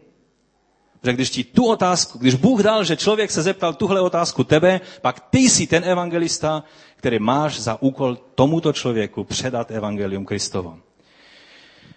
[1.04, 4.82] Že když ti tu otázku, když Bůh dal, že člověk se zeptal tuhle otázku tebe,
[5.02, 6.64] pak ty jsi ten evangelista,
[6.96, 10.78] který máš za úkol tomuto člověku předat evangelium Kristovo.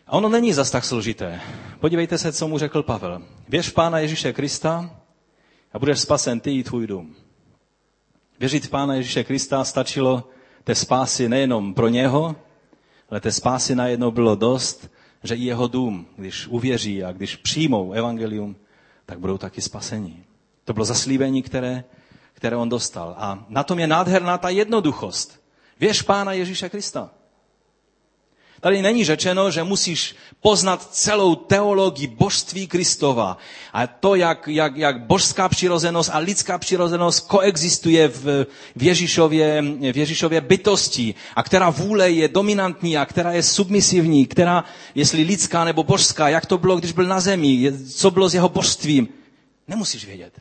[0.07, 1.41] A ono není zas tak složité.
[1.81, 3.23] Podívejte se, co mu řekl Pavel.
[3.49, 4.91] Věř v Pána Ježíše Krista
[5.73, 7.17] a budeš spasen ty i tvůj dům.
[8.41, 10.29] Věřit v Pána Ježíše Krista stačilo
[10.65, 12.37] té spásy nejenom pro něho,
[13.11, 14.91] ale té spásy najednou bylo dost,
[15.23, 18.57] že i jeho dům, když uvěří a když přijmou evangelium,
[19.07, 20.25] tak budou taky spasení.
[20.65, 21.85] To bylo zaslíbení, které,
[22.35, 23.15] které on dostal.
[23.19, 25.43] A na tom je nádherná ta jednoduchost.
[25.81, 27.11] Věř Pána Ježíše Krista.
[28.63, 33.39] Tady není řečeno, že musíš poznat celou teologii božství Kristova
[33.73, 38.47] a to, jak, jak, jak božská přirozenost a lidská přirozenost koexistuje v,
[38.77, 44.65] v, Ježíšově, v Ježíšově bytosti a která vůle je dominantní a která je submisivní, která,
[44.95, 48.49] jestli lidská nebo božská, jak to bylo, když byl na zemi, co bylo s jeho
[48.49, 49.09] božstvím,
[49.69, 50.33] nemusíš vědět.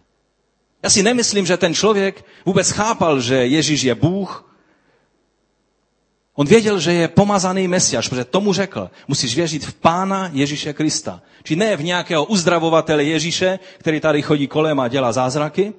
[0.84, 4.51] Já si nemyslím, že ten člověk vůbec chápal, že Ježíš je Bůh,
[6.42, 11.22] On věděl, že je pomazaný mesiaš, protože tomu řekl, musíš věřit v Pána Ježíše Krista.
[11.44, 15.74] Či ne v nějakého uzdravovatele Ježíše, který tady chodí kolem a dělá zázraky,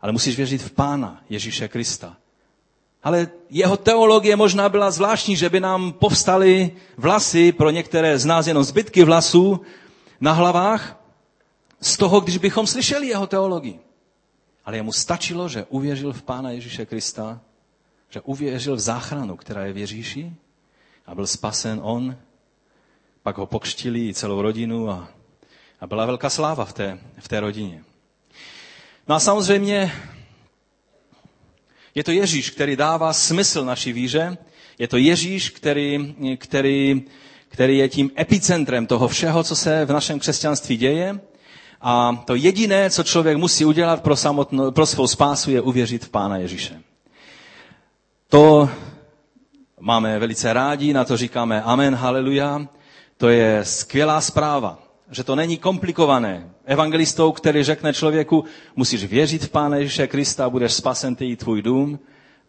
[0.00, 2.16] ale musíš věřit v Pána Ježíše Krista.
[3.02, 8.46] Ale jeho teologie možná byla zvláštní, že by nám povstaly vlasy, pro některé z nás
[8.46, 9.60] jenom zbytky vlasů
[10.20, 11.00] na hlavách,
[11.80, 13.80] z toho, když bychom slyšeli jeho teologii.
[14.64, 17.40] Ale jemu stačilo, že uvěřil v Pána Ježíše Krista
[18.10, 20.32] že uvěřil v záchranu, která je v Ježíši
[21.06, 22.16] a byl spasen on.
[23.22, 25.08] Pak ho pokštili i celou rodinu a,
[25.80, 27.84] a byla velká sláva v té, v té rodině.
[29.08, 29.92] No a samozřejmě
[31.94, 34.38] je to Ježíš, který dává smysl naší víře.
[34.78, 37.04] Je to Ježíš, který, který,
[37.48, 41.20] který je tím epicentrem toho všeho, co se v našem křesťanství děje.
[41.80, 46.08] A to jediné, co člověk musí udělat pro, samotno, pro svou spásu, je uvěřit v
[46.08, 46.82] Pána Ježíše.
[48.28, 48.68] To
[49.80, 52.66] máme velice rádi, na to říkáme amen, haleluja.
[53.16, 54.78] To je skvělá zpráva,
[55.10, 56.50] že to není komplikované.
[56.64, 58.44] Evangelistou, který řekne člověku,
[58.76, 61.98] musíš věřit v Pána Ježíše Krista budeš spasen ty i tvůj dům,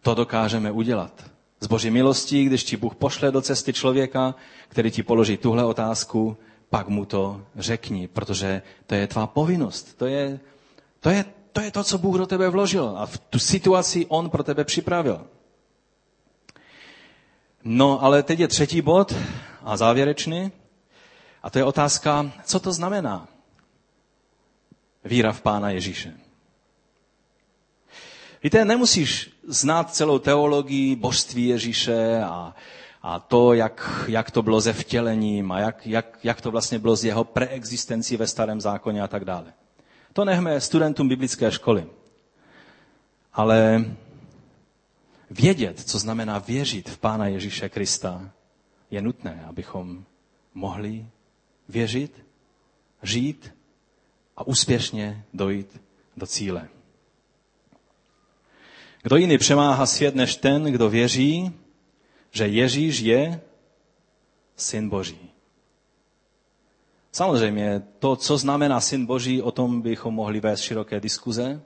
[0.02, 1.24] to dokážeme udělat.
[1.60, 4.34] Z boží milostí, když ti Bůh pošle do cesty člověka,
[4.68, 6.36] který ti položí tuhle otázku,
[6.70, 9.98] pak mu to řekni, protože to je tvá povinnost.
[9.98, 10.40] To je
[11.00, 14.30] to, je, to, je to co Bůh do tebe vložil a v tu situaci On
[14.30, 15.20] pro tebe připravil.
[17.70, 19.14] No, ale teď je třetí bod
[19.62, 20.52] a závěrečný.
[21.42, 23.28] A to je otázka, co to znamená
[25.04, 26.14] víra v Pána Ježíše.
[28.42, 32.54] Víte, nemusíš znát celou teologii božství Ježíše a,
[33.02, 36.96] a to, jak, jak to bylo se vtělením a jak, jak, jak to vlastně bylo
[36.96, 39.52] z jeho preexistencí ve starém zákoně a tak dále.
[40.12, 41.86] To nechme studentům biblické školy.
[43.32, 43.84] Ale
[45.30, 48.30] vědět, co znamená věřit v Pána Ježíše Krista,
[48.90, 50.04] je nutné, abychom
[50.54, 51.06] mohli
[51.68, 52.24] věřit,
[53.02, 53.54] žít
[54.36, 55.80] a úspěšně dojít
[56.16, 56.68] do cíle.
[59.02, 61.52] Kdo jiný přemáhá svět než ten, kdo věří,
[62.30, 63.40] že Ježíš je
[64.56, 65.30] syn Boží.
[67.12, 71.62] Samozřejmě to, co znamená syn Boží, o tom bychom mohli vést široké diskuze,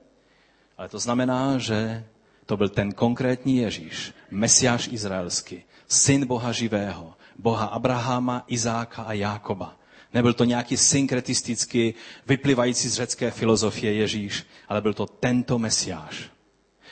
[0.78, 2.04] ale to znamená, že
[2.46, 9.76] to byl ten konkrétní Ježíš, mesiáš izraelský, syn Boha živého, Boha Abrahama, Izáka a Jákoba.
[10.14, 11.94] Nebyl to nějaký synkretistický,
[12.26, 16.30] vyplývající z řecké filozofie Ježíš, ale byl to tento mesiáš.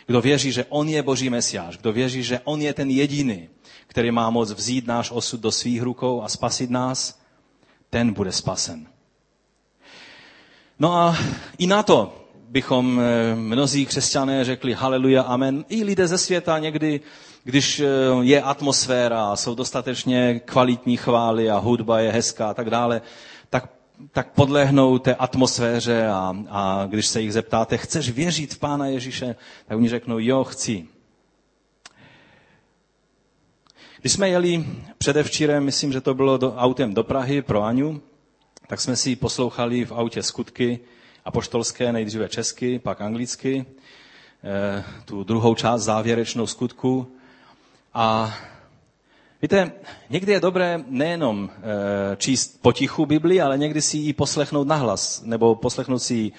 [0.07, 3.49] Kdo věří, že on je boží mesiáš, kdo věří, že on je ten jediný,
[3.87, 7.21] který má moc vzít náš osud do svých rukou a spasit nás,
[7.91, 8.87] ten bude spasen.
[10.79, 11.17] No a
[11.59, 12.20] i na to
[12.51, 15.65] bychom eh, mnozí křesťané řekli haleluja, amen.
[15.69, 17.01] I lidé ze světa někdy,
[17.45, 17.87] když eh,
[18.21, 23.03] je atmosféra, jsou dostatečně kvalitní chvály a hudba je hezká a tak dále,
[23.51, 23.69] tak
[24.13, 29.37] tak podlehnou té atmosféře a, a když se jich zeptáte, chceš věřit v Pána Ježíše,
[29.67, 30.87] tak oni řeknou, jo, chci.
[34.01, 34.65] Když jsme jeli
[34.99, 38.01] předevčírem, myslím, že to bylo do, autem do Prahy pro Aňu,
[38.67, 40.81] tak jsme si poslouchali v autě skutky
[41.25, 43.67] apoštolské, nejdříve česky, pak anglicky,
[44.45, 47.13] eh, tu druhou část závěrečnou skutku.
[47.95, 48.35] A
[49.43, 49.73] víte,
[50.11, 55.55] někdy je dobré nejenom eh, číst potichu Bibli, ale někdy si ji poslechnout nahlas, nebo
[55.55, 56.33] poslechnout si ji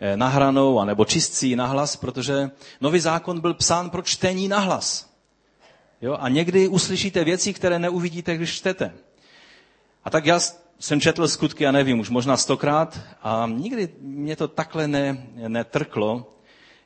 [0.00, 5.08] eh, nahranou, anebo číst si ji nahlas, protože nový zákon byl psán pro čtení nahlas.
[6.02, 6.16] Jo?
[6.20, 8.92] A někdy uslyšíte věci, které neuvidíte, když čtete.
[10.04, 10.40] A tak já
[10.78, 16.34] jsem četl skutky, já nevím, už možná stokrát a nikdy mě to takhle ne, netrklo,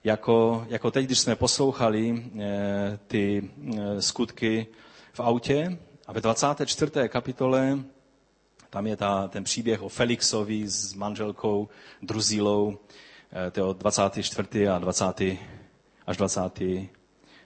[0.05, 4.67] jako, jako teď, když jsme poslouchali e, ty e, skutky
[5.13, 5.79] v autě.
[6.07, 6.91] A ve 24.
[7.09, 7.79] kapitole
[8.71, 11.69] tam je ta, ten příběh o Felixovi s manželkou
[12.03, 12.79] Druzílou,
[13.47, 14.69] e, to je 24.
[14.69, 15.05] a 20.
[16.07, 16.17] až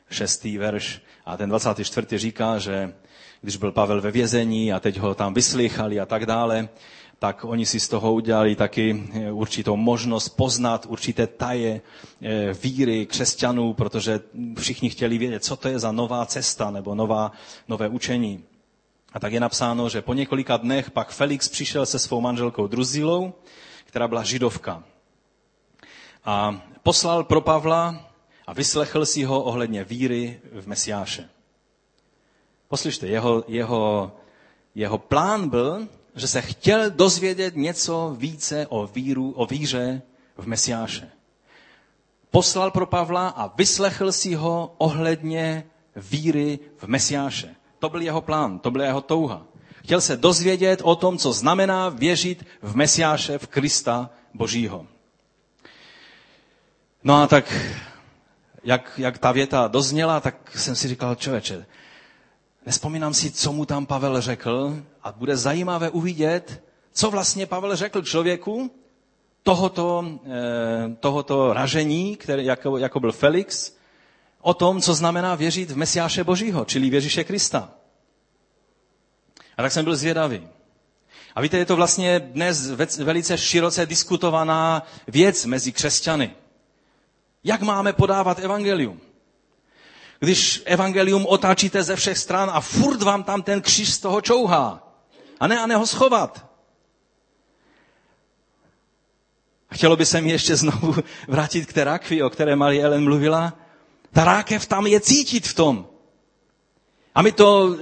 [0.09, 0.45] 26.
[0.59, 1.01] verš.
[1.27, 2.19] A ten 24.
[2.19, 2.95] říká, že
[3.40, 6.69] když byl Pavel ve vězení a teď ho tam vyslychali a tak dále,
[7.19, 11.81] tak oni si z toho udělali taky eh, určitou možnost poznat určité taje
[12.23, 14.21] eh, víry křesťanů, protože
[14.59, 17.33] všichni chtěli vědět, co to je za nová cesta nebo nová,
[17.69, 18.45] nové učení.
[19.12, 23.33] A tak je napsáno, že po několika dnech pak Felix přišel se svou manželkou Druzilou,
[23.85, 24.83] která byla židovka.
[26.25, 28.07] A poslal pro Pavla
[28.47, 31.29] a vyslechl si ho ohledně víry v Mesiáše.
[32.69, 34.13] Poslyšte, jeho, jeho,
[34.75, 40.03] jeho plán byl, že se chtěl dozvědět něco více o víru, o víře
[40.37, 41.11] v Mesiáše.
[42.31, 47.55] Poslal pro Pavla a vyslechl si ho ohledně víry v Mesiáše.
[47.79, 49.47] To byl jeho plán, to byla jeho touha.
[49.85, 54.87] Chtěl se dozvědět o tom, co znamená věřit v Mesiáše, v Krista Božího.
[57.05, 57.55] No a tak,
[58.66, 61.66] jak, jak ta věta dozněla, tak jsem si říkal, člověče,
[62.66, 68.02] Nespomínám si, co mu tam Pavel řekl a bude zajímavé uvidět, co vlastně Pavel řekl
[68.02, 68.70] člověku
[69.42, 73.72] tohoto, eh, tohoto ražení, který, jako, jako byl Felix,
[74.40, 77.70] o tom, co znamená věřit v Mesiáše Božího, čili Ježíše Krista.
[79.57, 80.48] A tak jsem byl zvědavý.
[81.35, 86.35] A víte, je to vlastně dnes velice široce diskutovaná věc mezi křesťany.
[87.47, 89.01] Jak máme podávat evangelium?
[90.19, 94.83] když evangelium otáčíte ze všech stran a furt vám tam ten kříž z toho čouhá.
[95.41, 96.47] A ne, a ne ho schovat.
[99.75, 100.95] Chtělo by se mi ještě znovu
[101.29, 103.53] vrátit k té rakvi, o které Marie Ellen mluvila.
[104.13, 105.87] Ta rákev tam je cítit v tom.
[107.15, 107.77] A my to,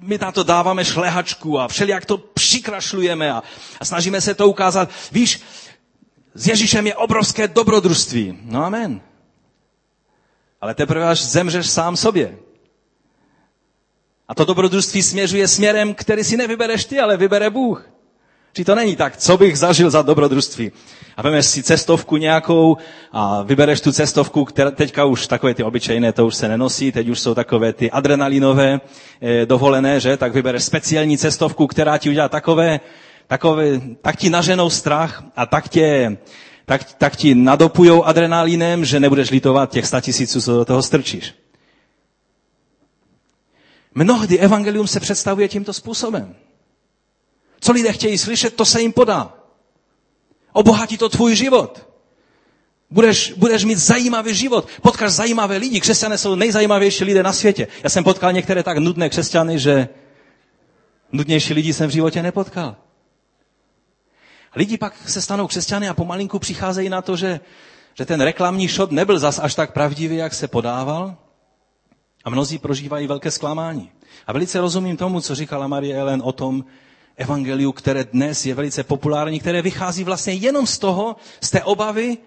[0.00, 3.42] my na to dáváme šlehačku a všelijak to přikrašlujeme a,
[3.80, 4.90] a snažíme se to ukázat.
[5.12, 5.40] Víš,
[6.34, 8.38] s Ježíšem je obrovské dobrodružství.
[8.42, 9.07] No amen.
[10.60, 12.36] Ale teprve až zemřeš sám sobě.
[14.28, 17.90] A to dobrodružství směřuje směrem, který si nevybereš ty, ale vybere Bůh.
[18.52, 20.72] Či to není tak, co bych zažil za dobrodružství.
[21.16, 22.76] A vemeš si cestovku nějakou
[23.12, 27.08] a vybereš tu cestovku, která teďka už takové ty obyčejné, to už se nenosí, teď
[27.08, 28.80] už jsou takové ty adrenalinové
[29.22, 30.16] e, dovolené, že?
[30.16, 32.80] Tak vybereš speciální cestovku, která ti udělá takové,
[33.26, 36.16] takové, tak ti naženou strach a tak tě
[36.68, 41.34] tak, tak ti nadopujou adrenalinem, že nebudeš litovat těch statisíců, co do toho strčíš.
[43.94, 46.36] Mnohdy evangelium se představuje tímto způsobem.
[47.60, 49.32] Co lidé chtějí slyšet, to se jim podá.
[50.52, 51.88] Obohatí to tvůj život.
[52.90, 54.68] Budeš, budeš mít zajímavý život.
[54.82, 55.80] Potkáš zajímavé lidi.
[55.80, 57.68] Křesťané jsou nejzajímavější lidé na světě.
[57.84, 59.88] Já jsem potkal některé tak nudné křesťany, že
[61.12, 62.76] nudnější lidi jsem v životě nepotkal.
[64.56, 67.40] Lidi pak se stanou křesťany a pomalinku přicházejí na to, že,
[67.94, 71.16] že ten reklamní shot nebyl zas až tak pravdivý, jak se podával.
[72.24, 73.90] A mnozí prožívají velké zklamání.
[74.26, 76.64] A velice rozumím tomu, co říkala Marie Ellen o tom
[77.16, 82.18] evangeliu, které dnes je velice populární, které vychází vlastně jenom z toho, z té obavy,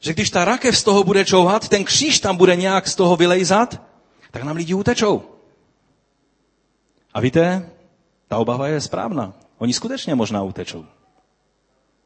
[0.00, 3.16] že když ta rakev z toho bude čouhat, ten kříž tam bude nějak z toho
[3.16, 3.82] vylejzat,
[4.30, 5.22] tak nám lidi utečou.
[7.14, 7.70] A víte,
[8.28, 9.34] ta obava je správná.
[9.58, 10.84] Oni skutečně možná utečou.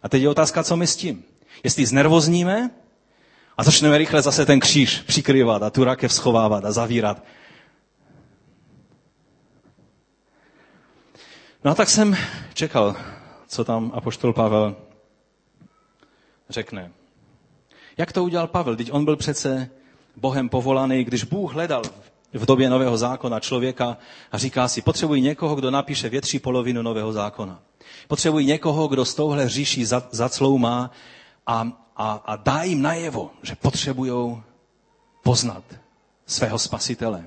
[0.02, 1.24] A teď je otázka, co my s tím.
[1.64, 2.70] Jestli znervozníme
[3.56, 7.22] a začneme rychle zase ten kříž přikryvat a tu rakev schovávat a zavírat.
[11.64, 12.16] No a tak jsem
[12.55, 12.96] čekal,
[13.48, 14.76] co tam apoštol Pavel
[16.48, 16.92] řekne.
[17.96, 18.76] Jak to udělal Pavel?
[18.76, 19.70] Teď on byl přece
[20.16, 21.82] Bohem povolaný, když Bůh hledal
[22.32, 23.96] v době Nového zákona člověka
[24.32, 27.62] a říká si, potřebuji někoho, kdo napíše větší polovinu Nového zákona.
[28.09, 30.91] Potřebují někoho, kdo z touhle říší zacloumá
[31.47, 34.43] a, a, a dá jim najevo, že potřebují
[35.22, 35.64] poznat
[36.26, 37.24] svého spasitele.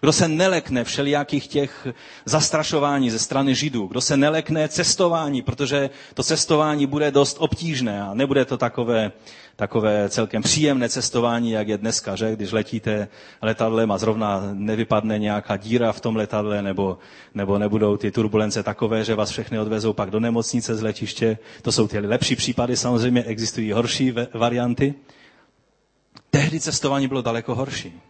[0.00, 1.86] Kdo se nelekne všelijakých těch
[2.24, 8.14] zastrašování ze strany Židů, kdo se nelekne cestování, protože to cestování bude dost obtížné a
[8.14, 9.12] nebude to takové,
[9.56, 12.36] takové celkem příjemné cestování, jak je dneska, že?
[12.36, 13.08] Když letíte
[13.42, 16.98] letadlem a zrovna nevypadne nějaká díra v tom letadle, nebo,
[17.34, 21.38] nebo nebudou ty turbulence takové, že vás všechny odvezou pak do nemocnice z letiště.
[21.62, 24.94] To jsou ty lepší případy, samozřejmě existují horší varianty.
[26.30, 28.00] Tehdy cestování bylo daleko horší.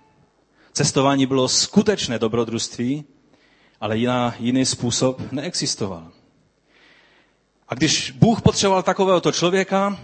[0.72, 3.04] Cestování bylo skutečné dobrodružství,
[3.80, 6.08] ale jiná, jiný způsob neexistoval.
[7.68, 9.98] A když Bůh potřeboval takovéhoto člověka,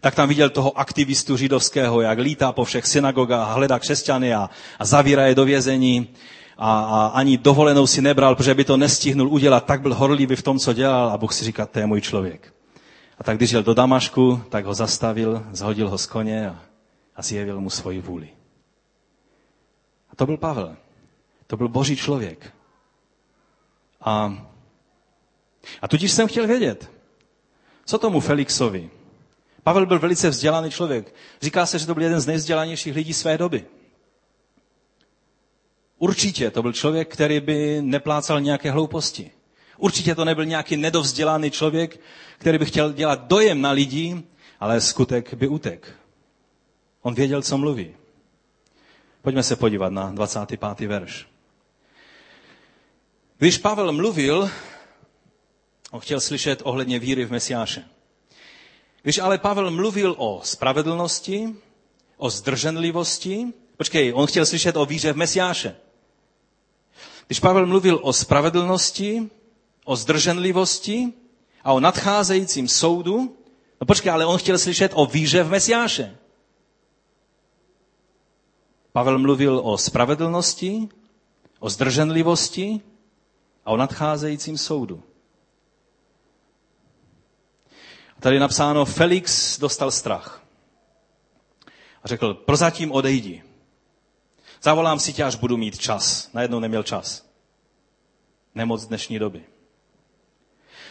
[0.00, 4.84] tak tam viděl toho aktivistu židovského, jak lítá po všech synagogách, hledá křesťany a, a
[4.84, 6.08] zavírá je do vězení
[6.58, 10.42] a, a ani dovolenou si nebral, protože by to nestihnul udělat, tak byl horlivý v
[10.42, 12.54] tom, co dělal a Bůh si říká, to je můj člověk.
[13.18, 16.56] A tak když jel do Damašku, tak ho zastavil, zhodil ho z koně a,
[17.16, 18.35] a zjevil mu svoji vůli.
[20.16, 20.76] To byl Pavel.
[21.46, 22.52] To byl boží člověk.
[24.00, 24.46] A,
[25.82, 26.90] a tudíž jsem chtěl vědět,
[27.84, 28.90] co tomu Felixovi.
[29.62, 31.14] Pavel byl velice vzdělaný člověk.
[31.42, 33.64] Říká se, že to byl jeden z nejvzdělanějších lidí své doby.
[35.98, 39.30] Určitě to byl člověk, který by neplácal nějaké hlouposti.
[39.78, 42.00] Určitě to nebyl nějaký nedovzdělaný člověk,
[42.38, 44.22] který by chtěl dělat dojem na lidi,
[44.60, 45.92] ale skutek by utek.
[47.02, 47.94] On věděl, co mluví.
[49.26, 50.80] Pojďme se podívat na 25.
[50.80, 51.26] verš.
[53.38, 54.50] Když Pavel mluvil,
[55.90, 57.84] on chtěl slyšet ohledně víry v Mesiáše.
[59.02, 61.54] Když ale Pavel mluvil o spravedlnosti,
[62.16, 63.46] o zdrženlivosti,
[63.76, 65.76] počkej, on chtěl slyšet o víře v Mesiáše.
[67.26, 69.30] Když Pavel mluvil o spravedlnosti,
[69.84, 71.12] o zdrženlivosti
[71.64, 73.36] a o nadcházejícím soudu,
[73.80, 76.16] no počkej, ale on chtěl slyšet o víře v Mesiáše.
[78.96, 80.88] Pavel mluvil o spravedlnosti,
[81.60, 82.80] o zdrženlivosti
[83.64, 85.02] a o nadcházejícím soudu.
[88.16, 90.42] A tady je napsáno, Felix dostal strach.
[92.02, 93.42] A řekl, prozatím odejdi.
[94.62, 96.30] Zavolám si tě, až budu mít čas.
[96.34, 97.28] Najednou neměl čas.
[98.54, 99.44] Nemoc dnešní doby.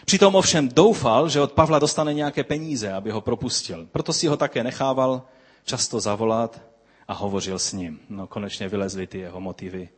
[0.06, 3.88] Přitom ovšem doufal, že od Pavla dostane nějaké peníze, aby ho propustil.
[3.91, 5.24] Proto si ho také nechával
[5.64, 6.74] často zavolat
[7.08, 7.99] a hovořil s ním.
[8.10, 9.89] No konečně vylezly ty jeho motivy,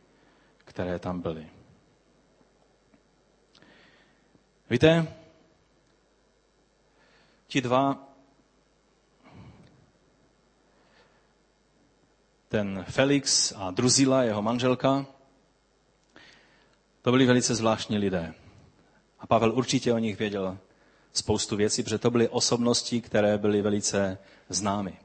[0.58, 1.48] které tam byly.
[4.70, 5.14] Víte,
[7.46, 8.08] ti dva,
[12.48, 15.06] ten Felix a Druzila, jeho manželka,
[17.02, 18.34] to byli velice zvláštní lidé.
[19.18, 20.58] A Pavel určitě o nich věděl
[21.12, 24.98] spoustu věcí, protože to byly osobnosti, které byly velice známy.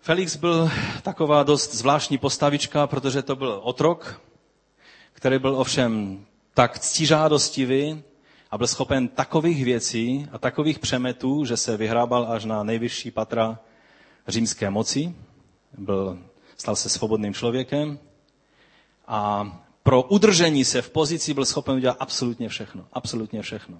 [0.00, 0.70] Felix byl
[1.02, 4.20] taková dost zvláštní postavička, protože to byl otrok,
[5.12, 6.24] který byl ovšem
[6.54, 8.02] tak ctižádostivý
[8.50, 13.58] a byl schopen takových věcí a takových přemetů, že se vyhrábal až na nejvyšší patra
[14.28, 15.14] římské moci.
[15.78, 16.18] Byl,
[16.56, 17.98] stal se svobodným člověkem
[19.06, 19.46] a
[19.82, 22.84] pro udržení se v pozici byl schopen udělat absolutně všechno.
[22.92, 23.78] Absolutně všechno.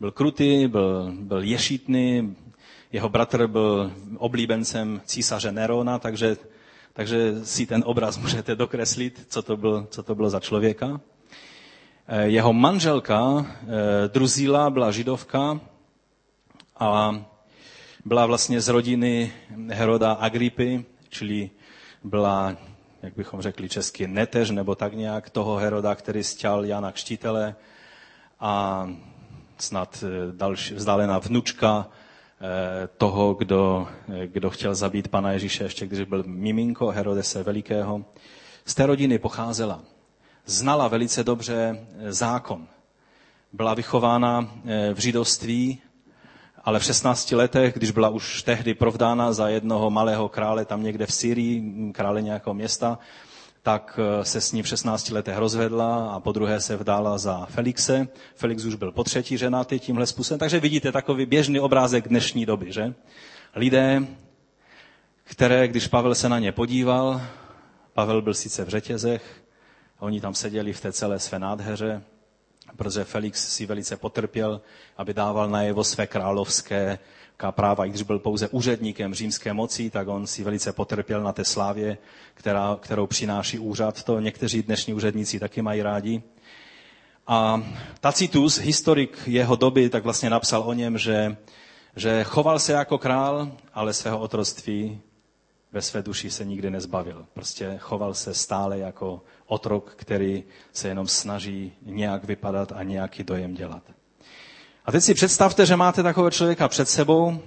[0.00, 2.36] Byl krutý, byl, byl ješitný,
[2.92, 6.36] jeho bratr byl oblíbencem císaře Nerona, takže,
[6.92, 11.00] takže si ten obraz můžete dokreslit, co to, byl, co to bylo za člověka.
[12.08, 15.60] Eh, jeho manželka eh, Druzila byla židovka
[16.78, 17.24] a
[18.04, 19.32] byla vlastně z rodiny
[19.68, 21.50] Heroda Agripy, čili
[22.04, 22.56] byla,
[23.02, 27.54] jak bychom řekli česky, neteř nebo tak nějak toho Heroda, který stěl Jana Kštítele
[28.40, 28.88] a
[29.58, 31.88] snad eh, další, vzdálená vnučka
[32.96, 38.04] toho, kdo, eh, kdo chtěl zabít pana Ježíše ještě když byl miminko Herodese Velikého.
[38.64, 39.80] Z té rodiny pocházela.
[40.46, 42.66] Znala velice dobře eh, zákon.
[43.52, 44.50] Byla vychována
[44.94, 45.78] v židovství,
[46.64, 51.06] ale v 16 letech, když byla už tehdy provdána za jednoho malého krále tam někde
[51.06, 51.62] v Syrii,
[51.92, 52.98] krále nějakého města,
[53.62, 57.46] tak eh, se s ní v 16 letech rozvedla a po druhé se vdála za
[57.46, 58.08] Felixe.
[58.34, 60.38] Felix už byl po třetí ženatý tímhle způsobem.
[60.38, 62.94] Takže vidíte takový běžný obrázek dnešní doby, že?
[63.54, 64.06] Lidé,
[65.24, 67.22] které, když Pavel se na ně podíval,
[67.92, 69.22] Pavel byl sice v řetězech,
[69.98, 72.02] oni tam seděli v té celé své nádheře,
[72.76, 74.60] protože Felix si velice potrpěl,
[74.96, 76.98] aby dával najevo své královské
[77.50, 77.86] práva.
[77.86, 81.98] I když byl pouze úředníkem římské moci, tak on si velice potrpěl na té slávě,
[82.34, 84.02] která, kterou přináší úřad.
[84.02, 86.22] To někteří dnešní úředníci taky mají rádi.
[87.26, 87.62] A
[88.00, 91.36] Tacitus, historik jeho doby, tak vlastně napsal o něm, že,
[91.96, 95.00] že choval se jako král, ale svého otroctví
[95.72, 97.26] ve své duši se nikdy nezbavil.
[97.34, 103.54] Prostě choval se stále jako otrok, který se jenom snaží nějak vypadat a nějaký dojem
[103.54, 103.82] dělat.
[104.84, 107.38] A teď si představte, že máte takového člověka před sebou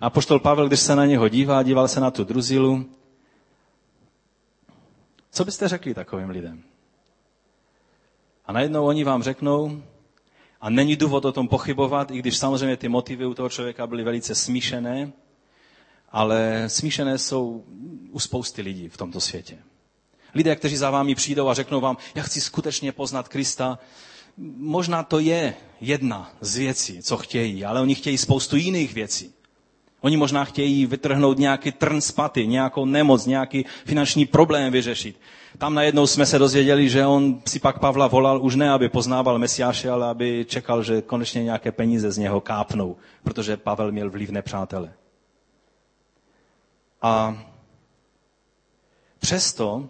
[0.00, 2.86] a poštol Pavel, když se na něho dívá, díval se na tu druzilu.
[5.30, 6.62] Co byste řekli takovým lidem?
[8.46, 9.82] A najednou oni vám řeknou,
[10.60, 14.04] a není důvod o tom pochybovat, i když samozřejmě ty motivy u toho člověka byly
[14.04, 15.12] velice smíšené,
[16.12, 17.64] ale smíšené jsou
[18.10, 19.58] u spousty lidí v tomto světě.
[20.34, 23.78] Lidé, kteří za vámi přijdou a řeknou vám, já chci skutečně poznat Krista,
[24.56, 29.32] možná to je jedna z věcí, co chtějí, ale oni chtějí spoustu jiných věcí.
[30.00, 35.20] Oni možná chtějí vytrhnout nějaký trn z paty, nějakou nemoc, nějaký finanční problém vyřešit.
[35.58, 39.38] Tam najednou jsme se dozvěděli, že on si pak Pavla volal už ne, aby poznával
[39.38, 44.42] Mesiáše, ale aby čekal, že konečně nějaké peníze z něho kápnou, protože Pavel měl vlivné
[44.42, 44.92] přátele.
[47.02, 47.42] A
[49.18, 49.88] přesto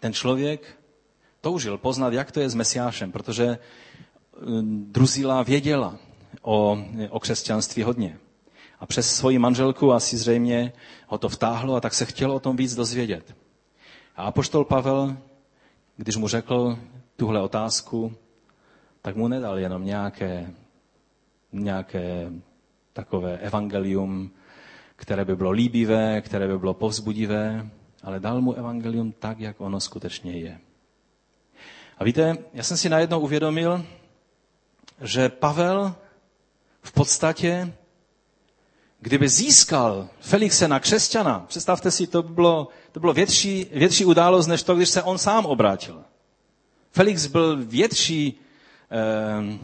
[0.00, 0.79] ten člověk
[1.40, 3.58] toužil poznat, jak to je s Mesiášem, protože
[4.46, 5.96] hm, Druzila věděla
[6.42, 6.78] o,
[7.10, 8.18] o křesťanství hodně.
[8.80, 10.72] A přes svoji manželku asi zřejmě
[11.06, 13.36] ho to vtáhlo a tak se chtěl o tom víc dozvědět.
[14.16, 15.16] A apoštol Pavel,
[15.96, 16.78] když mu řekl
[17.16, 18.12] tuhle otázku,
[19.02, 20.50] tak mu nedal jenom nějaké,
[21.52, 22.30] nějaké
[22.92, 24.30] takové evangelium,
[24.96, 27.70] které by bylo líbivé, které by bylo povzbudivé,
[28.02, 30.58] ale dal mu evangelium tak, jak ono skutečně je.
[32.00, 33.84] A víte, já jsem si najednou uvědomil,
[35.02, 35.94] že Pavel
[36.82, 37.72] v podstatě
[39.00, 44.62] kdyby získal Felixe na křesťana, představte si, to bylo, to bylo větší, větší událost, než
[44.62, 46.04] to, když se on sám obrátil.
[46.92, 48.40] Felix byl větší,
[48.90, 49.58] eh,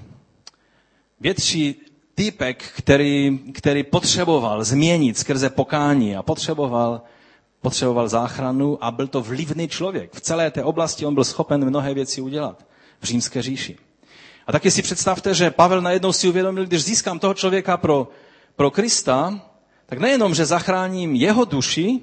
[1.20, 1.74] větší
[2.14, 7.02] týpek, který, který potřeboval změnit skrze pokání a potřeboval,
[7.66, 10.14] potřeboval záchranu a byl to vlivný člověk.
[10.14, 12.62] V celé té oblasti on byl schopen mnohé věci udělat
[13.00, 13.76] v římské říši.
[14.46, 18.08] A taky si představte, že Pavel najednou si uvědomil, když získám toho člověka pro
[18.56, 19.34] pro Krista,
[19.86, 22.00] tak nejenom, že zachráním jeho duši,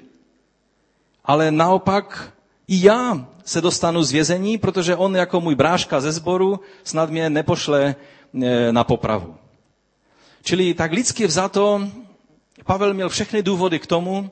[1.24, 2.32] ale naopak
[2.68, 7.30] i já se dostanu z vězení, protože on jako můj bráška ze sboru snad mě
[7.30, 9.34] nepošle e, na popravu.
[10.44, 11.88] Čili tak lidsky vzato
[12.64, 14.30] Pavel měl všechny důvody k tomu,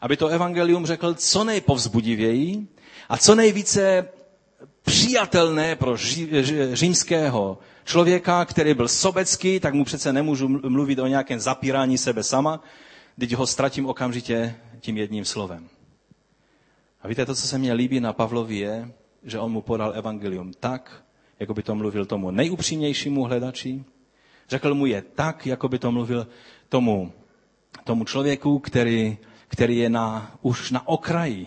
[0.00, 2.66] aby to evangelium řekl co nejpovzbudivěji
[3.08, 4.08] a co nejvíce
[4.82, 5.96] přijatelné pro
[6.72, 12.62] římského člověka, který byl sobecký, tak mu přece nemůžu mluvit o nějakém zapírání sebe sama,
[13.16, 15.68] když ho ztratím okamžitě tím jedním slovem.
[17.02, 18.92] A víte, to, co se mně líbí na Pavlovi, je,
[19.24, 21.04] že on mu podal evangelium tak,
[21.40, 23.84] jako by to mluvil tomu nejupřímnějšímu hledači.
[24.48, 26.26] Řekl mu je tak, jako by to mluvil
[26.68, 27.12] tomu,
[27.84, 29.18] tomu člověku, který,
[29.50, 31.46] který je na, už na okraji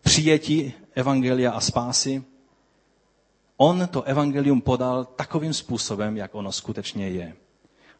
[0.00, 2.24] přijetí evangelia a spásy.
[3.56, 7.34] On to evangelium podal takovým způsobem, jak ono skutečně je.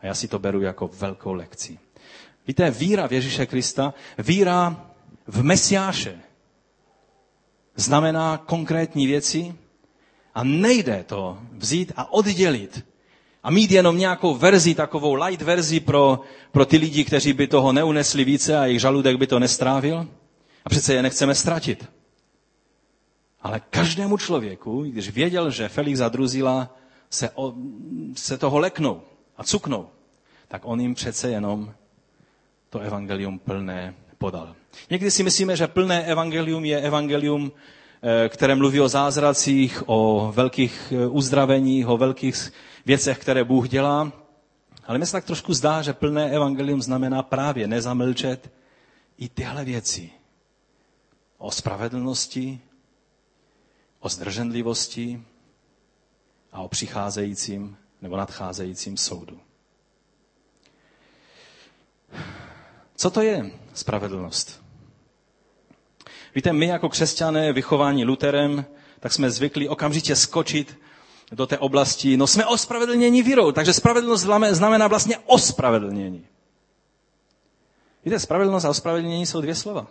[0.00, 1.78] A já si to beru jako velkou lekci.
[2.46, 4.86] Víte, víra v Ježíše Krista, víra
[5.26, 6.18] v Mesiáše,
[7.76, 9.54] znamená konkrétní věci
[10.34, 12.84] a nejde to vzít a oddělit
[13.44, 16.20] a mít jenom nějakou verzi, takovou light verzi pro,
[16.52, 20.08] pro ty lidi, kteří by toho neunesli více a jejich žaludek by to nestrávil.
[20.64, 21.88] A přece je nechceme ztratit.
[23.42, 26.74] Ale každému člověku, když věděl, že Felix a Druzila
[27.10, 27.54] se, o,
[28.16, 29.02] se toho leknou
[29.36, 29.88] a cuknou,
[30.48, 31.72] tak on jim přece jenom
[32.70, 34.54] to evangelium plné podal.
[34.90, 37.52] Někdy si myslíme, že plné evangelium je evangelium,
[38.02, 42.52] eh, které mluví o zázracích, o velkých eh, uzdraveních, o velkých
[42.86, 44.12] věcech, které Bůh dělá.
[44.86, 48.52] Ale mi se tak trošku zdá, že plné evangelium znamená právě nezamlčet
[49.18, 50.10] i tyhle věci.
[51.38, 52.60] O spravedlnosti,
[54.00, 55.22] o zdrženlivosti
[56.52, 59.40] a o přicházejícím nebo nadcházejícím soudu.
[62.96, 64.64] Co to je spravedlnost?
[66.34, 68.64] Víte, my jako křesťané, vychování Luterem,
[69.00, 70.78] tak jsme zvykli okamžitě skočit
[71.32, 76.26] do té oblasti, no jsme ospravedlněni vírou, takže spravedlnost znamená vlastně ospravedlnění.
[78.04, 79.86] Víte, spravedlnost a ospravedlnění jsou dvě slova.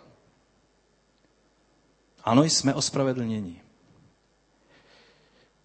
[2.24, 3.60] Ano, jsme ospravedlněni.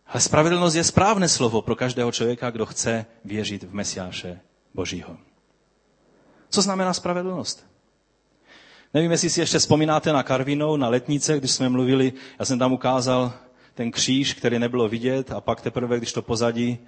[0.07, 4.39] Ale spravedlnost je správné slovo pro každého člověka, kdo chce věřit v Mesiáše
[4.73, 5.17] Božího.
[6.49, 7.65] Co znamená spravedlnost?
[8.93, 12.73] Nevím, jestli si ještě vzpomínáte na Karvinou, na letnice, když jsme mluvili, já jsem tam
[12.73, 13.33] ukázal
[13.79, 16.79] ten kříž, který nebylo vidět a pak teprve, když to pozadí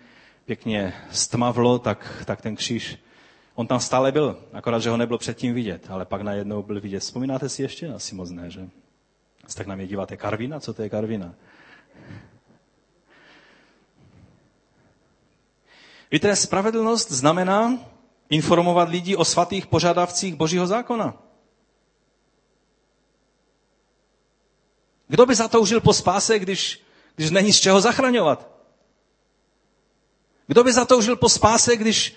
[0.46, 2.98] pěkně stmavlo, tak, tak ten kříž,
[3.56, 7.00] on tam stále byl, akorát, že ho nebylo předtím vidět, ale pak najednou byl vidět.
[7.00, 7.88] Vzpomínáte si ještě?
[7.94, 8.70] Asi moc ne, že?
[9.56, 10.60] Tak na mě díváte, Karvina?
[10.60, 11.34] Co to je Karvina?
[16.12, 17.80] Víte, spravedlnost znamená
[18.30, 21.31] informovat lidi o svatých požadavcích Božího zákona.
[25.12, 26.82] Kdo by zatoužil po spáse, když,
[27.16, 28.48] když není z čeho zachraňovat?
[30.48, 32.16] Kdo by zatoužil po spáse, když,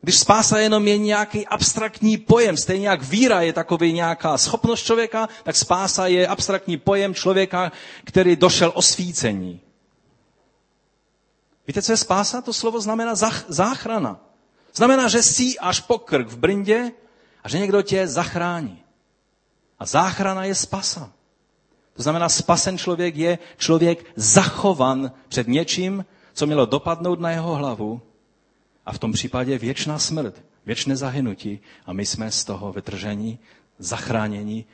[0.00, 5.28] když spása jenom je nějaký abstraktní pojem, stejně jak víra je takový nějaká schopnost člověka,
[5.42, 7.72] tak spása je abstraktní pojem člověka,
[8.04, 9.60] který došel osvícení.
[11.66, 12.40] Víte, co je spása?
[12.40, 13.14] To slovo znamená
[13.48, 14.20] záchrana.
[14.74, 16.92] Znamená, že jsi až po krk v brindě
[17.44, 18.84] a že někdo tě zachrání.
[19.80, 21.12] A záchrana je spasa.
[21.96, 28.00] To znamená, spasen člověk je člověk zachovan před něčím, co mělo dopadnout na jeho hlavu
[28.86, 33.38] a v tom případě věčná smrt, věčné zahynutí a my jsme z toho vytržení,
[33.78, 34.64] zachránění,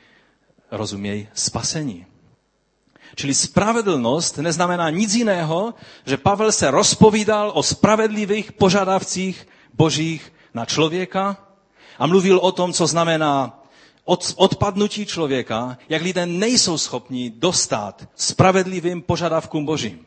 [0.71, 2.05] rozuměj, spasení.
[3.15, 5.73] Čili spravedlnost neznamená nic jiného,
[6.05, 11.37] že Pavel se rozpovídal o spravedlivých požadavcích božích na člověka
[11.99, 13.56] a mluvil o tom, co znamená
[14.07, 20.05] od, odpadnutí člověka, jak lidé nejsou schopni dostat spravedlivým požadavkům božím.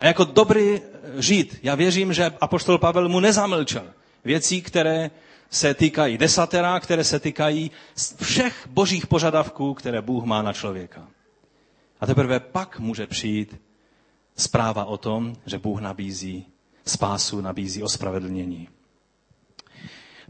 [0.00, 0.80] A jako dobrý
[1.18, 3.84] žid, já věřím, že apoštol Pavel mu nezamlčel
[4.24, 5.10] věcí, které
[5.50, 7.70] se týkají desatera, které se týkají
[8.22, 11.08] všech božích požadavků, které Bůh má na člověka.
[12.00, 13.56] A teprve pak může přijít
[14.36, 16.46] zpráva o tom, že Bůh nabízí
[16.86, 18.68] spásu, nabízí ospravedlnění.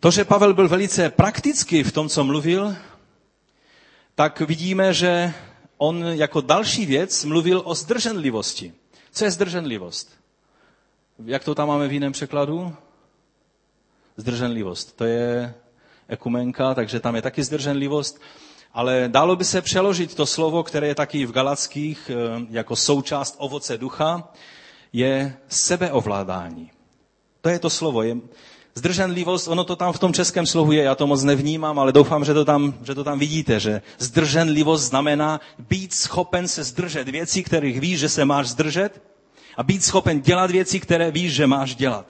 [0.01, 2.77] To, že Pavel byl velice praktický v tom, co mluvil,
[4.15, 5.33] tak vidíme, že
[5.77, 8.73] on jako další věc mluvil o zdrženlivosti.
[9.13, 10.11] Co je zdrženlivost?
[11.25, 12.77] Jak to tam máme v jiném překladu?
[14.17, 14.97] Zdrženlivost.
[14.97, 15.55] To je
[16.09, 18.21] ekumenka, takže tam je taky zdrženlivost.
[18.73, 23.35] Ale dalo by se přeložit to slovo, které je taky v Galackých eh, jako součást
[23.39, 24.29] ovoce ducha,
[24.93, 26.71] je sebeovládání.
[27.41, 28.03] To je to slovo.
[28.03, 28.17] Je
[28.77, 32.25] zdrženlivost, ono to tam v tom českém slovu je, já to moc nevnímám, ale doufám,
[32.25, 37.43] že to tam, že to tam vidíte, že zdrženlivost znamená být schopen se zdržet věcí,
[37.43, 39.03] kterých víš, že se máš zdržet
[39.57, 42.07] a být schopen dělat věci, které víš, že máš dělat.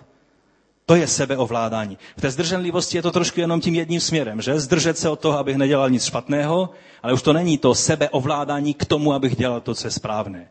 [0.86, 1.98] To je sebeovládání.
[2.16, 4.60] V té zdrženlivosti je to trošku jenom tím jedním směrem, že?
[4.60, 6.70] Zdržet se od toho, abych nedělal nic špatného,
[7.02, 10.48] ale už to není to sebeovládání k tomu, abych dělal to, co je správné.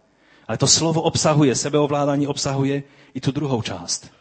[0.47, 4.14] Ale to slovo obsahuje, sebeovládání obsahuje i tu druhou část.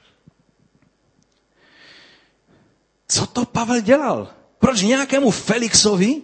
[3.15, 4.29] Co to Pavel dělal?
[4.59, 6.23] Proč nějakému Felixovi,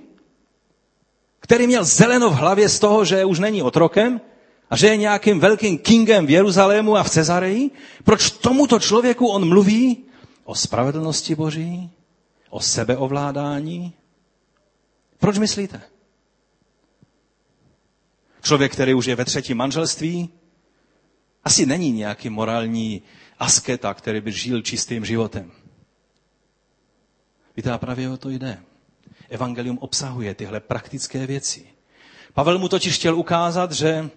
[1.40, 4.20] který měl zeleno v hlavě z toho, že už není otrokem
[4.70, 7.70] a že je nějakým velkým kingem v Jeruzalému a v Cezareji,
[8.04, 10.04] proč tomuto člověku on mluví
[10.44, 11.90] o spravedlnosti Boží,
[12.50, 13.92] o sebeovládání?
[15.18, 15.82] Proč myslíte?
[18.42, 20.28] Člověk, který už je ve třetím manželství,
[21.44, 23.02] asi není nějaký morální
[23.38, 25.52] asketa, který by žil čistým životem.
[27.60, 28.58] Víte, a právě o to jde.
[29.28, 31.66] Evangelium obsahuje tyhle praktické věci.
[32.34, 34.10] Pavel mu totiž chtěl ukázat, že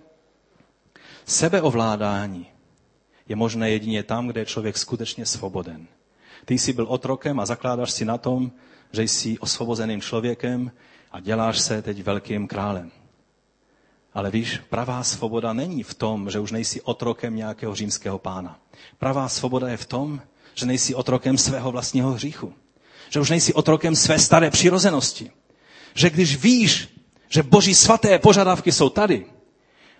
[1.25, 2.47] sebeovládání
[3.27, 5.87] je možné jedině tam, kde je člověk skutečně svoboden.
[6.45, 8.51] Ty jsi byl otrokem a zakládáš si na tom,
[8.91, 10.71] že jsi osvobozeným člověkem
[11.11, 12.91] a děláš se teď velkým králem.
[14.13, 18.59] Ale víš, pravá svoboda není v tom, že už nejsi otrokem nějakého římského pána.
[18.97, 20.21] Pravá svoboda je v tom,
[20.53, 22.53] že nejsi otrokem svého vlastního hříchu.
[23.13, 25.31] Že už nejsi otrokem své staré přirozenosti.
[25.93, 26.89] Že když víš,
[27.29, 29.25] že boží svaté požadavky jsou tady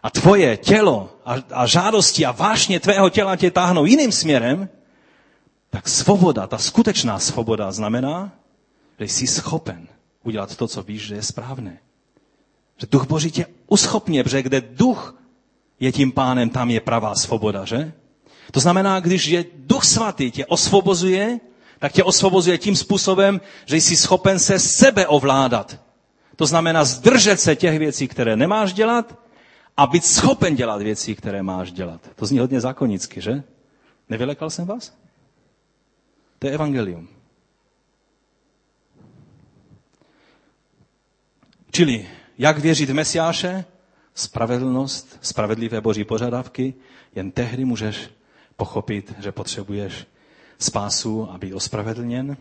[0.04, 4.70] a tvoje tělo a, a žádosti a vášně tvého těla tě táhnou jiným směrem,
[5.70, 8.32] tak svoboda, ta skutečná svoboda znamená,
[9.00, 9.88] že jsi schopen
[10.24, 11.78] udělat to, co víš, že je správné.
[12.78, 15.16] Že duch Boží tě uschopně, protože kde duch
[15.80, 17.94] je tím pánem, tam je pravá svoboda, že?
[18.52, 21.40] To znamená, když je duch svatý tě osvobozuje,
[21.84, 25.80] tak tě osvobozuje tím způsobem, že jsi schopen se sebe ovládat.
[26.36, 29.20] To znamená zdržet se těch věcí, které nemáš dělat
[29.78, 32.10] a být schopen dělat věci, které máš dělat.
[32.16, 33.44] To zní hodně zákonicky, že?
[34.10, 34.96] Nevylekal jsem vás?
[36.40, 37.08] To je evangelium.
[41.72, 42.08] Čili
[42.38, 43.66] jak věřit v Mesiáše?
[44.16, 46.74] Spravedlnost, spravedlivé boží požadavky,
[47.16, 48.10] jen tehdy můžeš
[48.56, 50.13] pochopit, že potřebuješ
[50.60, 52.38] spásu a být ospravedlněn.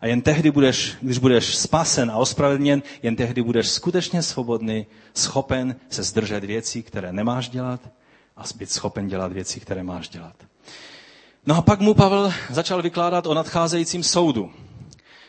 [0.00, 5.76] A jen tehdy budeš, když budeš spasen a ospravedlněn, jen tehdy budeš skutečně svobodný, schopen
[5.90, 7.80] se zdržet věcí, které nemáš dělat
[8.36, 10.34] a být schopen dělat věci, které máš dělat.
[11.46, 14.50] No a pak mu Pavel začal vykládat o nadcházejícím soudu.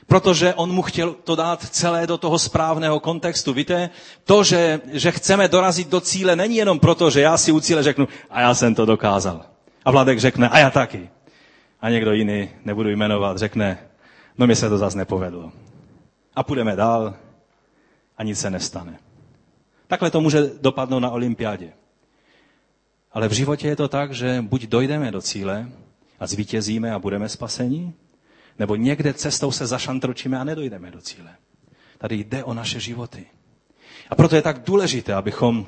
[0.07, 3.53] Protože on mu chtěl to dát celé do toho správného kontextu.
[3.53, 3.89] Víte,
[4.23, 7.83] to, že, že chceme dorazit do cíle, není jenom proto, že já si u cíle
[7.83, 9.41] řeknu, a já jsem to dokázal.
[9.85, 11.09] A Vladek řekne, a já taky.
[11.81, 13.77] A někdo jiný, nebudu jmenovat, řekne,
[14.37, 15.51] no mi se to zase nepovedlo.
[16.35, 17.13] A půjdeme dál
[18.17, 18.99] a nic se nestane.
[19.87, 21.73] Takhle to může dopadnout na olympiádě.
[23.11, 25.69] Ale v životě je to tak, že buď dojdeme do cíle
[26.19, 27.93] a zvítězíme a budeme spaseni,
[28.59, 31.35] nebo někde cestou se zašantročíme a nedojdeme do cíle.
[31.97, 33.25] Tady jde o naše životy.
[34.09, 35.65] A proto je tak důležité, abychom,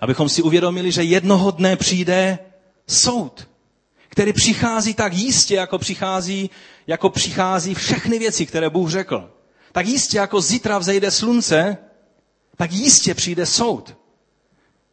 [0.00, 2.38] abychom si uvědomili, že jednoho dne přijde
[2.86, 3.48] soud,
[4.12, 6.50] který přichází tak jistě, jako přichází,
[6.86, 9.30] jako přichází všechny věci, které Bůh řekl.
[9.72, 11.76] Tak jistě, jako zítra vzejde slunce,
[12.56, 13.96] tak jistě přijde soud,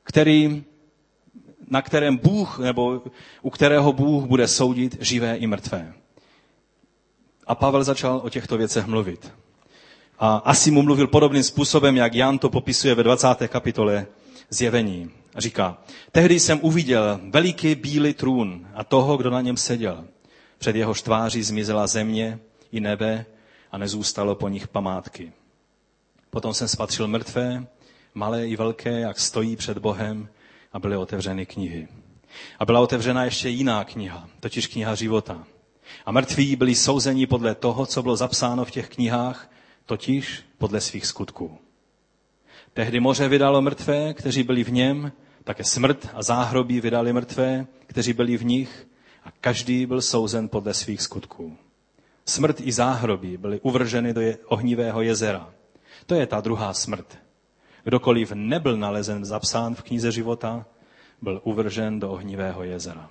[0.04, 0.64] který
[1.68, 3.02] na kterém Bůh, nebo
[3.42, 5.94] u kterého Bůh bude soudit živé i mrtvé.
[7.48, 9.32] A Pavel začal o těchto věcech mluvit.
[10.20, 13.28] A asi mu mluvil podobným způsobem, jak Jan to popisuje ve 20.
[13.48, 14.08] kapitole
[14.50, 15.12] zjevení.
[15.36, 15.78] A říká,
[16.12, 20.06] tehdy jsem uviděl veliký bílý trůn a toho, kdo na něm seděl.
[20.58, 22.40] Před jeho tváří zmizela země
[22.72, 23.26] i nebe
[23.72, 25.32] a nezůstalo po nich památky.
[26.30, 27.68] Potom jsem spatřil mrtvé,
[28.14, 30.30] malé i velké, jak stojí před Bohem
[30.74, 31.88] a byly otevřeny knihy.
[32.60, 35.44] A byla otevřena ještě jiná kniha, totiž kniha života.
[36.06, 39.52] A mrtví byli souzeni podle toho, co bylo zapsáno v těch knihách,
[39.86, 41.58] totiž podle svých skutků.
[42.80, 45.12] Tehdy moře vydalo mrtvé, kteří byli v něm,
[45.44, 48.88] také smrt a záhrobí vydali mrtvé, kteří byli v nich,
[49.24, 51.58] a každý byl souzen podle svých skutků.
[52.26, 55.54] Smrt i záhrobí byly uvrženy do ohnivého jezera.
[56.06, 57.18] To je ta druhá smrt,
[57.84, 60.66] Kdokoliv nebyl nalezen zapsán v knize života,
[61.22, 63.10] byl uvržen do ohnivého jezera.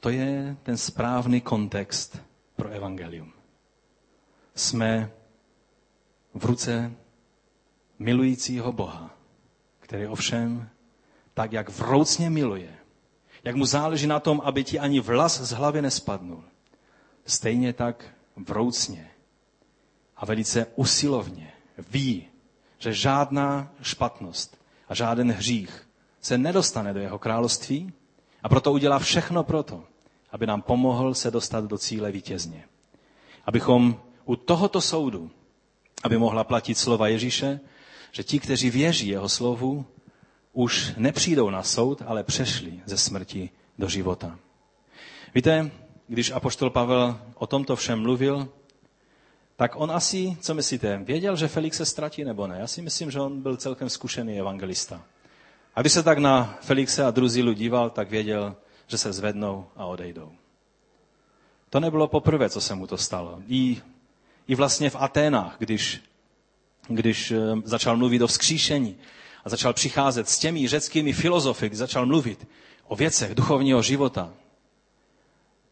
[0.00, 2.22] To je ten správný kontext
[2.56, 3.32] pro evangelium.
[4.54, 5.10] Jsme
[6.34, 6.92] v ruce
[7.98, 9.10] milujícího Boha,
[9.80, 10.68] který ovšem
[11.34, 12.74] tak, jak vroucně miluje,
[13.44, 16.44] jak mu záleží na tom, aby ti ani vlas z hlavy nespadnul,
[17.26, 18.04] stejně tak
[18.36, 19.10] vroucně
[20.16, 21.52] a velice usilovně
[21.90, 22.24] ví,
[22.78, 25.88] že žádná špatnost a žáden hřích
[26.20, 27.92] se nedostane do jeho království
[28.42, 29.84] a proto udělá všechno proto,
[30.32, 32.64] aby nám pomohl se dostat do cíle vítězně.
[33.44, 35.30] Abychom u tohoto soudu,
[36.04, 37.60] aby mohla platit slova Ježíše,
[38.12, 39.86] že ti, kteří věří jeho slovu,
[40.52, 44.38] už nepřijdou na soud, ale přešli ze smrti do života.
[45.34, 45.70] Víte,
[46.08, 48.48] když apoštol Pavel o tomto všem mluvil,
[49.56, 52.56] tak on asi, co myslíte, věděl, že Felix se ztratí nebo ne?
[52.58, 55.02] Já si myslím, že on byl celkem zkušený evangelista.
[55.74, 58.56] A když se tak na Felixe a Druzilu díval, tak věděl,
[58.86, 60.32] že se zvednou a odejdou.
[61.70, 63.42] To nebylo poprvé, co se mu to stalo.
[63.48, 63.82] I,
[64.48, 66.02] i vlastně v Aténách, když,
[66.88, 68.96] když eh, začal mluvit o vzkříšení
[69.44, 72.48] a začal přicházet s těmi řeckými filozofy, když začal mluvit
[72.88, 74.32] o věcech duchovního života,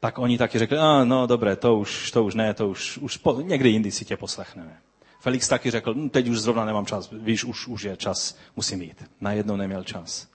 [0.00, 3.16] tak oni taky řekli, a no dobré, to už, to už ne, to už, už
[3.16, 4.78] po, někdy jindy si tě poslechneme.
[5.20, 8.82] Felix taky řekl, hm, teď už zrovna nemám čas, víš, už, už je čas, musím
[8.82, 9.04] jít.
[9.20, 10.28] Najednou neměl čas.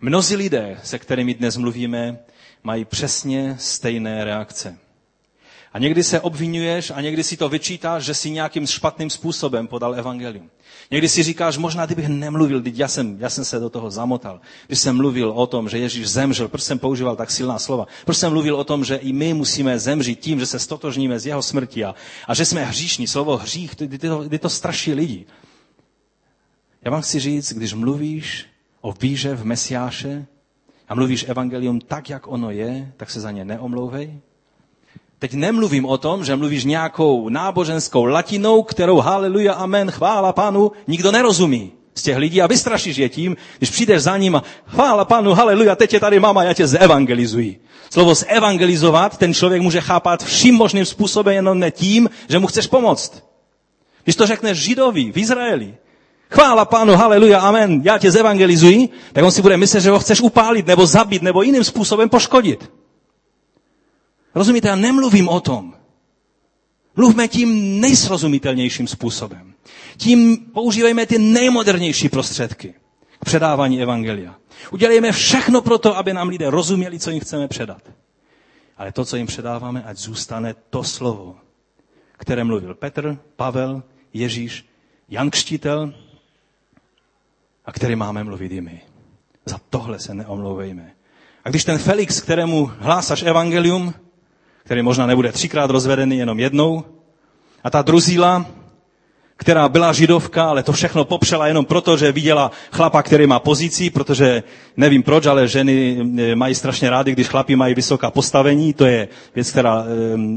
[0.00, 2.18] Mnozí lidé, se kterými dnes mluvíme,
[2.62, 4.78] mají přesně stejné reakce.
[5.74, 9.94] A někdy se obvinuješ a někdy si to vyčítáš, že si nějakým špatným způsobem podal
[9.94, 10.50] evangelium.
[10.90, 14.40] Někdy si říkáš, možná kdybych nemluvil, teď já jsem, já jsem se do toho zamotal.
[14.66, 17.86] Když jsem mluvil o tom, že Ježíš zemřel, proč jsem používal tak silná slova?
[18.04, 21.26] Proč jsem mluvil o tom, že i my musíme zemřít tím, že se stotožníme z
[21.26, 21.94] jeho smrti a,
[22.28, 23.06] a že jsme hříšní.
[23.06, 25.26] Slovo hřích, kdy to, kdy to straší lidi.
[26.82, 28.46] Já vám chci říct, když mluvíš
[28.80, 30.26] o víře v Mesiáše
[30.88, 34.20] a mluvíš evangelium tak, jak ono je, tak se za ně neomlouvej,
[35.24, 41.12] Teď nemluvím o tom, že mluvíš nějakou náboženskou latinou, kterou haleluja, amen, chvála pánu, nikdo
[41.12, 45.34] nerozumí z těch lidí a vystrašíš je tím, když přijdeš za ním a chvála pánu,
[45.34, 47.60] haleluja, teď je tady mama, já tě zevangelizuji.
[47.90, 52.66] Slovo zevangelizovat ten člověk může chápat vším možným způsobem, jenom ne tím, že mu chceš
[52.66, 53.24] pomoct.
[54.04, 55.74] Když to řekneš židovi v Izraeli,
[56.30, 60.20] chvála pánu, haleluja, amen, já tě zevangelizuji, tak on si bude myslet, že ho chceš
[60.20, 62.70] upálit, nebo zabít, nebo jiným způsobem poškodit.
[64.34, 65.74] Rozumíte, já nemluvím o tom.
[66.96, 69.54] Mluvme tím nejsrozumitelnějším způsobem.
[69.96, 72.74] Tím používejme ty nejmodernější prostředky
[73.20, 74.34] k předávání evangelia.
[74.70, 77.82] Udělejme všechno pro to, aby nám lidé rozuměli, co jim chceme předat.
[78.76, 81.36] ale to, co jim předáváme, ať zůstane to slovo,
[82.12, 83.82] které mluvil Petr, Pavel,
[84.12, 84.66] Ježíš,
[85.08, 85.94] Jan Křtitel
[87.64, 88.80] a který máme mluvit i my.
[89.44, 90.92] Za tohle se neomlouvejme.
[91.44, 93.94] A když ten Felix, kterému hlásaš evangelium,
[94.64, 96.84] který možná nebude třikrát rozvedený, jenom jednou,
[97.64, 98.46] a ta druzíla,
[99.36, 103.90] která byla židovka, ale to všechno popřela jenom proto, že viděla chlapa, který má pozici,
[103.90, 104.42] protože
[104.76, 108.72] nevím proč, ale ženy eh, mají strašně rády, když chlapi mají vysoká postavení.
[108.72, 109.84] To je věc, která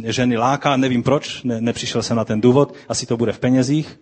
[0.08, 3.40] eh, ženy láká, nevím proč, ne, nepřišel jsem na ten důvod, asi to bude v
[3.40, 4.00] penězích.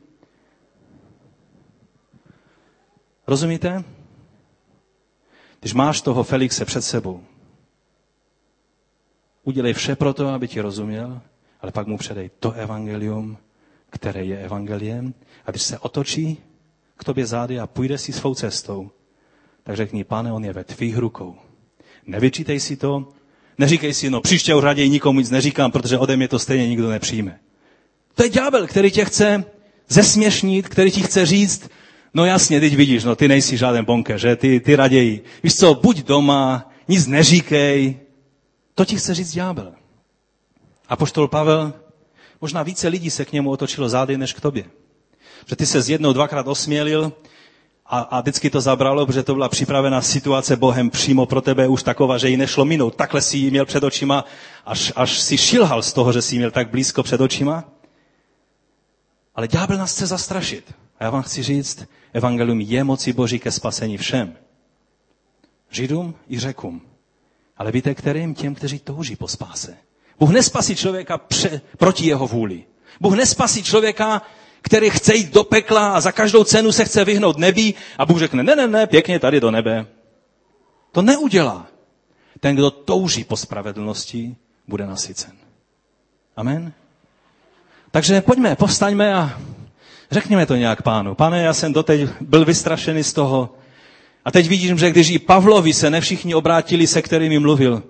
[3.27, 3.83] Rozumíte?
[5.59, 7.21] Když máš toho Felixe před sebou,
[9.45, 11.21] udělej vše pro to, aby ti rozuměl,
[11.61, 13.37] ale pak mu předej to evangelium,
[13.89, 15.13] které je evangeliem.
[15.45, 16.37] A když se otočí
[16.97, 18.91] k tobě zády a půjde si svou cestou,
[19.63, 21.35] tak řekni, pane, on je ve tvých rukou.
[22.07, 23.07] Nevyčítej si to,
[23.57, 26.89] neříkej si, no příště už raději nikomu nic neříkám, protože ode mě to stejně nikdo
[26.89, 27.39] nepřijme.
[28.15, 29.43] To je ďábel, který tě chce
[29.89, 31.69] zesměšnit, který ti chce říct,
[32.13, 34.35] no jasně, teď vidíš, no ty nejsi žádný bonke, že?
[34.35, 38.04] Ty, ty raději, víš co, buď doma, nic neříkej.
[38.75, 39.73] To ti chce říct ďábel.
[40.89, 41.73] A poštol Pavel
[42.41, 44.65] Možná více lidí se k němu otočilo zády než k tobě.
[45.45, 47.13] Že ty se z jednou, dvakrát osmělil
[47.85, 51.83] a, a vždycky to zabralo, protože to byla připravená situace Bohem přímo pro tebe už
[51.83, 52.95] taková, že ji nešlo minout.
[52.95, 54.25] Takhle si ji měl před očima,
[54.65, 57.63] až, až si šilhal z toho, že si ji měl tak blízko před očima.
[59.35, 60.73] Ale ďábel nás chce zastrašit.
[60.99, 64.35] A já vám chci říct, evangelium je moci Boží ke spasení všem.
[65.69, 66.81] Židům i řekům.
[67.57, 68.35] Ale víte, kterým?
[68.35, 69.77] Těm, kteří touží po spáse.
[70.19, 72.63] Bůh nespasí člověka pře, proti jeho vůli.
[73.01, 74.21] Bůh nespasí člověka,
[74.61, 78.19] který chce jít do pekla a za každou cenu se chce vyhnout nebi a Bůh
[78.19, 79.85] řekne, ne, ne, ne, pěkně tady do nebe.
[80.91, 81.67] To neudělá.
[82.39, 84.35] Ten, kdo touží po spravedlnosti,
[84.67, 85.31] bude nasycen.
[86.35, 86.73] Amen?
[87.91, 89.39] Takže pojďme, povstaňme a
[90.11, 91.15] řekněme to nějak pánu.
[91.15, 93.55] Pane, já jsem doteď byl vystrašený z toho.
[94.25, 97.83] A teď vidím, že když i Pavlovi se ne všichni obrátili, se kterými mluvil,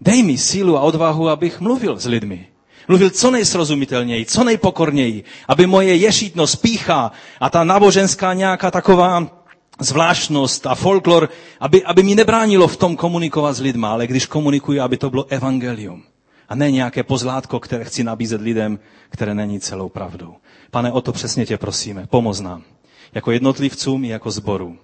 [0.00, 2.46] Dej mi sílu a odvahu, abych mluvil s lidmi.
[2.88, 9.26] Mluvil co nejsrozumitelněji, co nejpokorněji, aby moje ješitnost, pícha a ta náboženská nějaká taková
[9.80, 11.28] zvláštnost a folklor,
[11.60, 15.24] aby, aby mi nebránilo v tom komunikovat s lidma, ale když komunikuji, aby to bylo
[15.28, 16.02] evangelium.
[16.48, 18.78] A ne nějaké pozlátko, které chci nabízet lidem,
[19.10, 20.34] které není celou pravdou.
[20.70, 22.06] Pane, o to přesně tě prosíme.
[22.10, 22.62] Pomoz nám.
[23.14, 24.78] Jako jednotlivcům i jako zboru.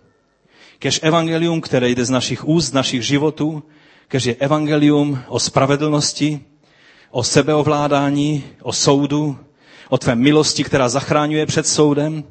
[0.85, 3.63] Kež evangelium, které jde z našich úst, z našich životů,
[4.09, 6.41] kež je evangelium o spravedlnosti,
[7.11, 9.39] o sebeovládání, o soudu,
[9.89, 12.25] o tvé milosti, která zachráňuje před soudem,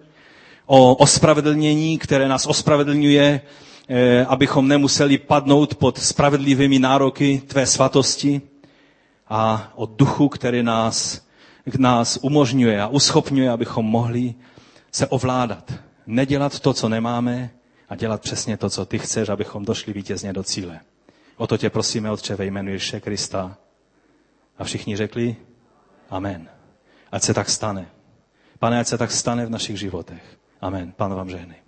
[0.65, 3.41] o ospravedlnění, které nás ospravedlňuje,
[3.89, 8.41] eh, abychom nemuseli padnout pod spravedlivými nároky tvé svatosti
[9.29, 11.21] a o duchu, který nás,
[11.77, 14.33] nás umožňuje a uschopňuje, abychom mohli
[14.91, 15.73] se ovládat.
[16.07, 17.49] Nedělat to, co nemáme
[17.93, 20.79] a dělat přesně to, co ty chceš, abychom došli vítězně do cíle.
[21.37, 23.57] O to tě prosíme, Otče, ve jménu Ježíše Krista.
[24.57, 25.35] A všichni řekli
[26.09, 26.49] Amen.
[27.11, 27.89] Ať se tak stane.
[28.59, 30.37] Pane, ať se tak stane v našich životech.
[30.61, 30.91] Amen.
[30.91, 31.62] Pán vám žehnej.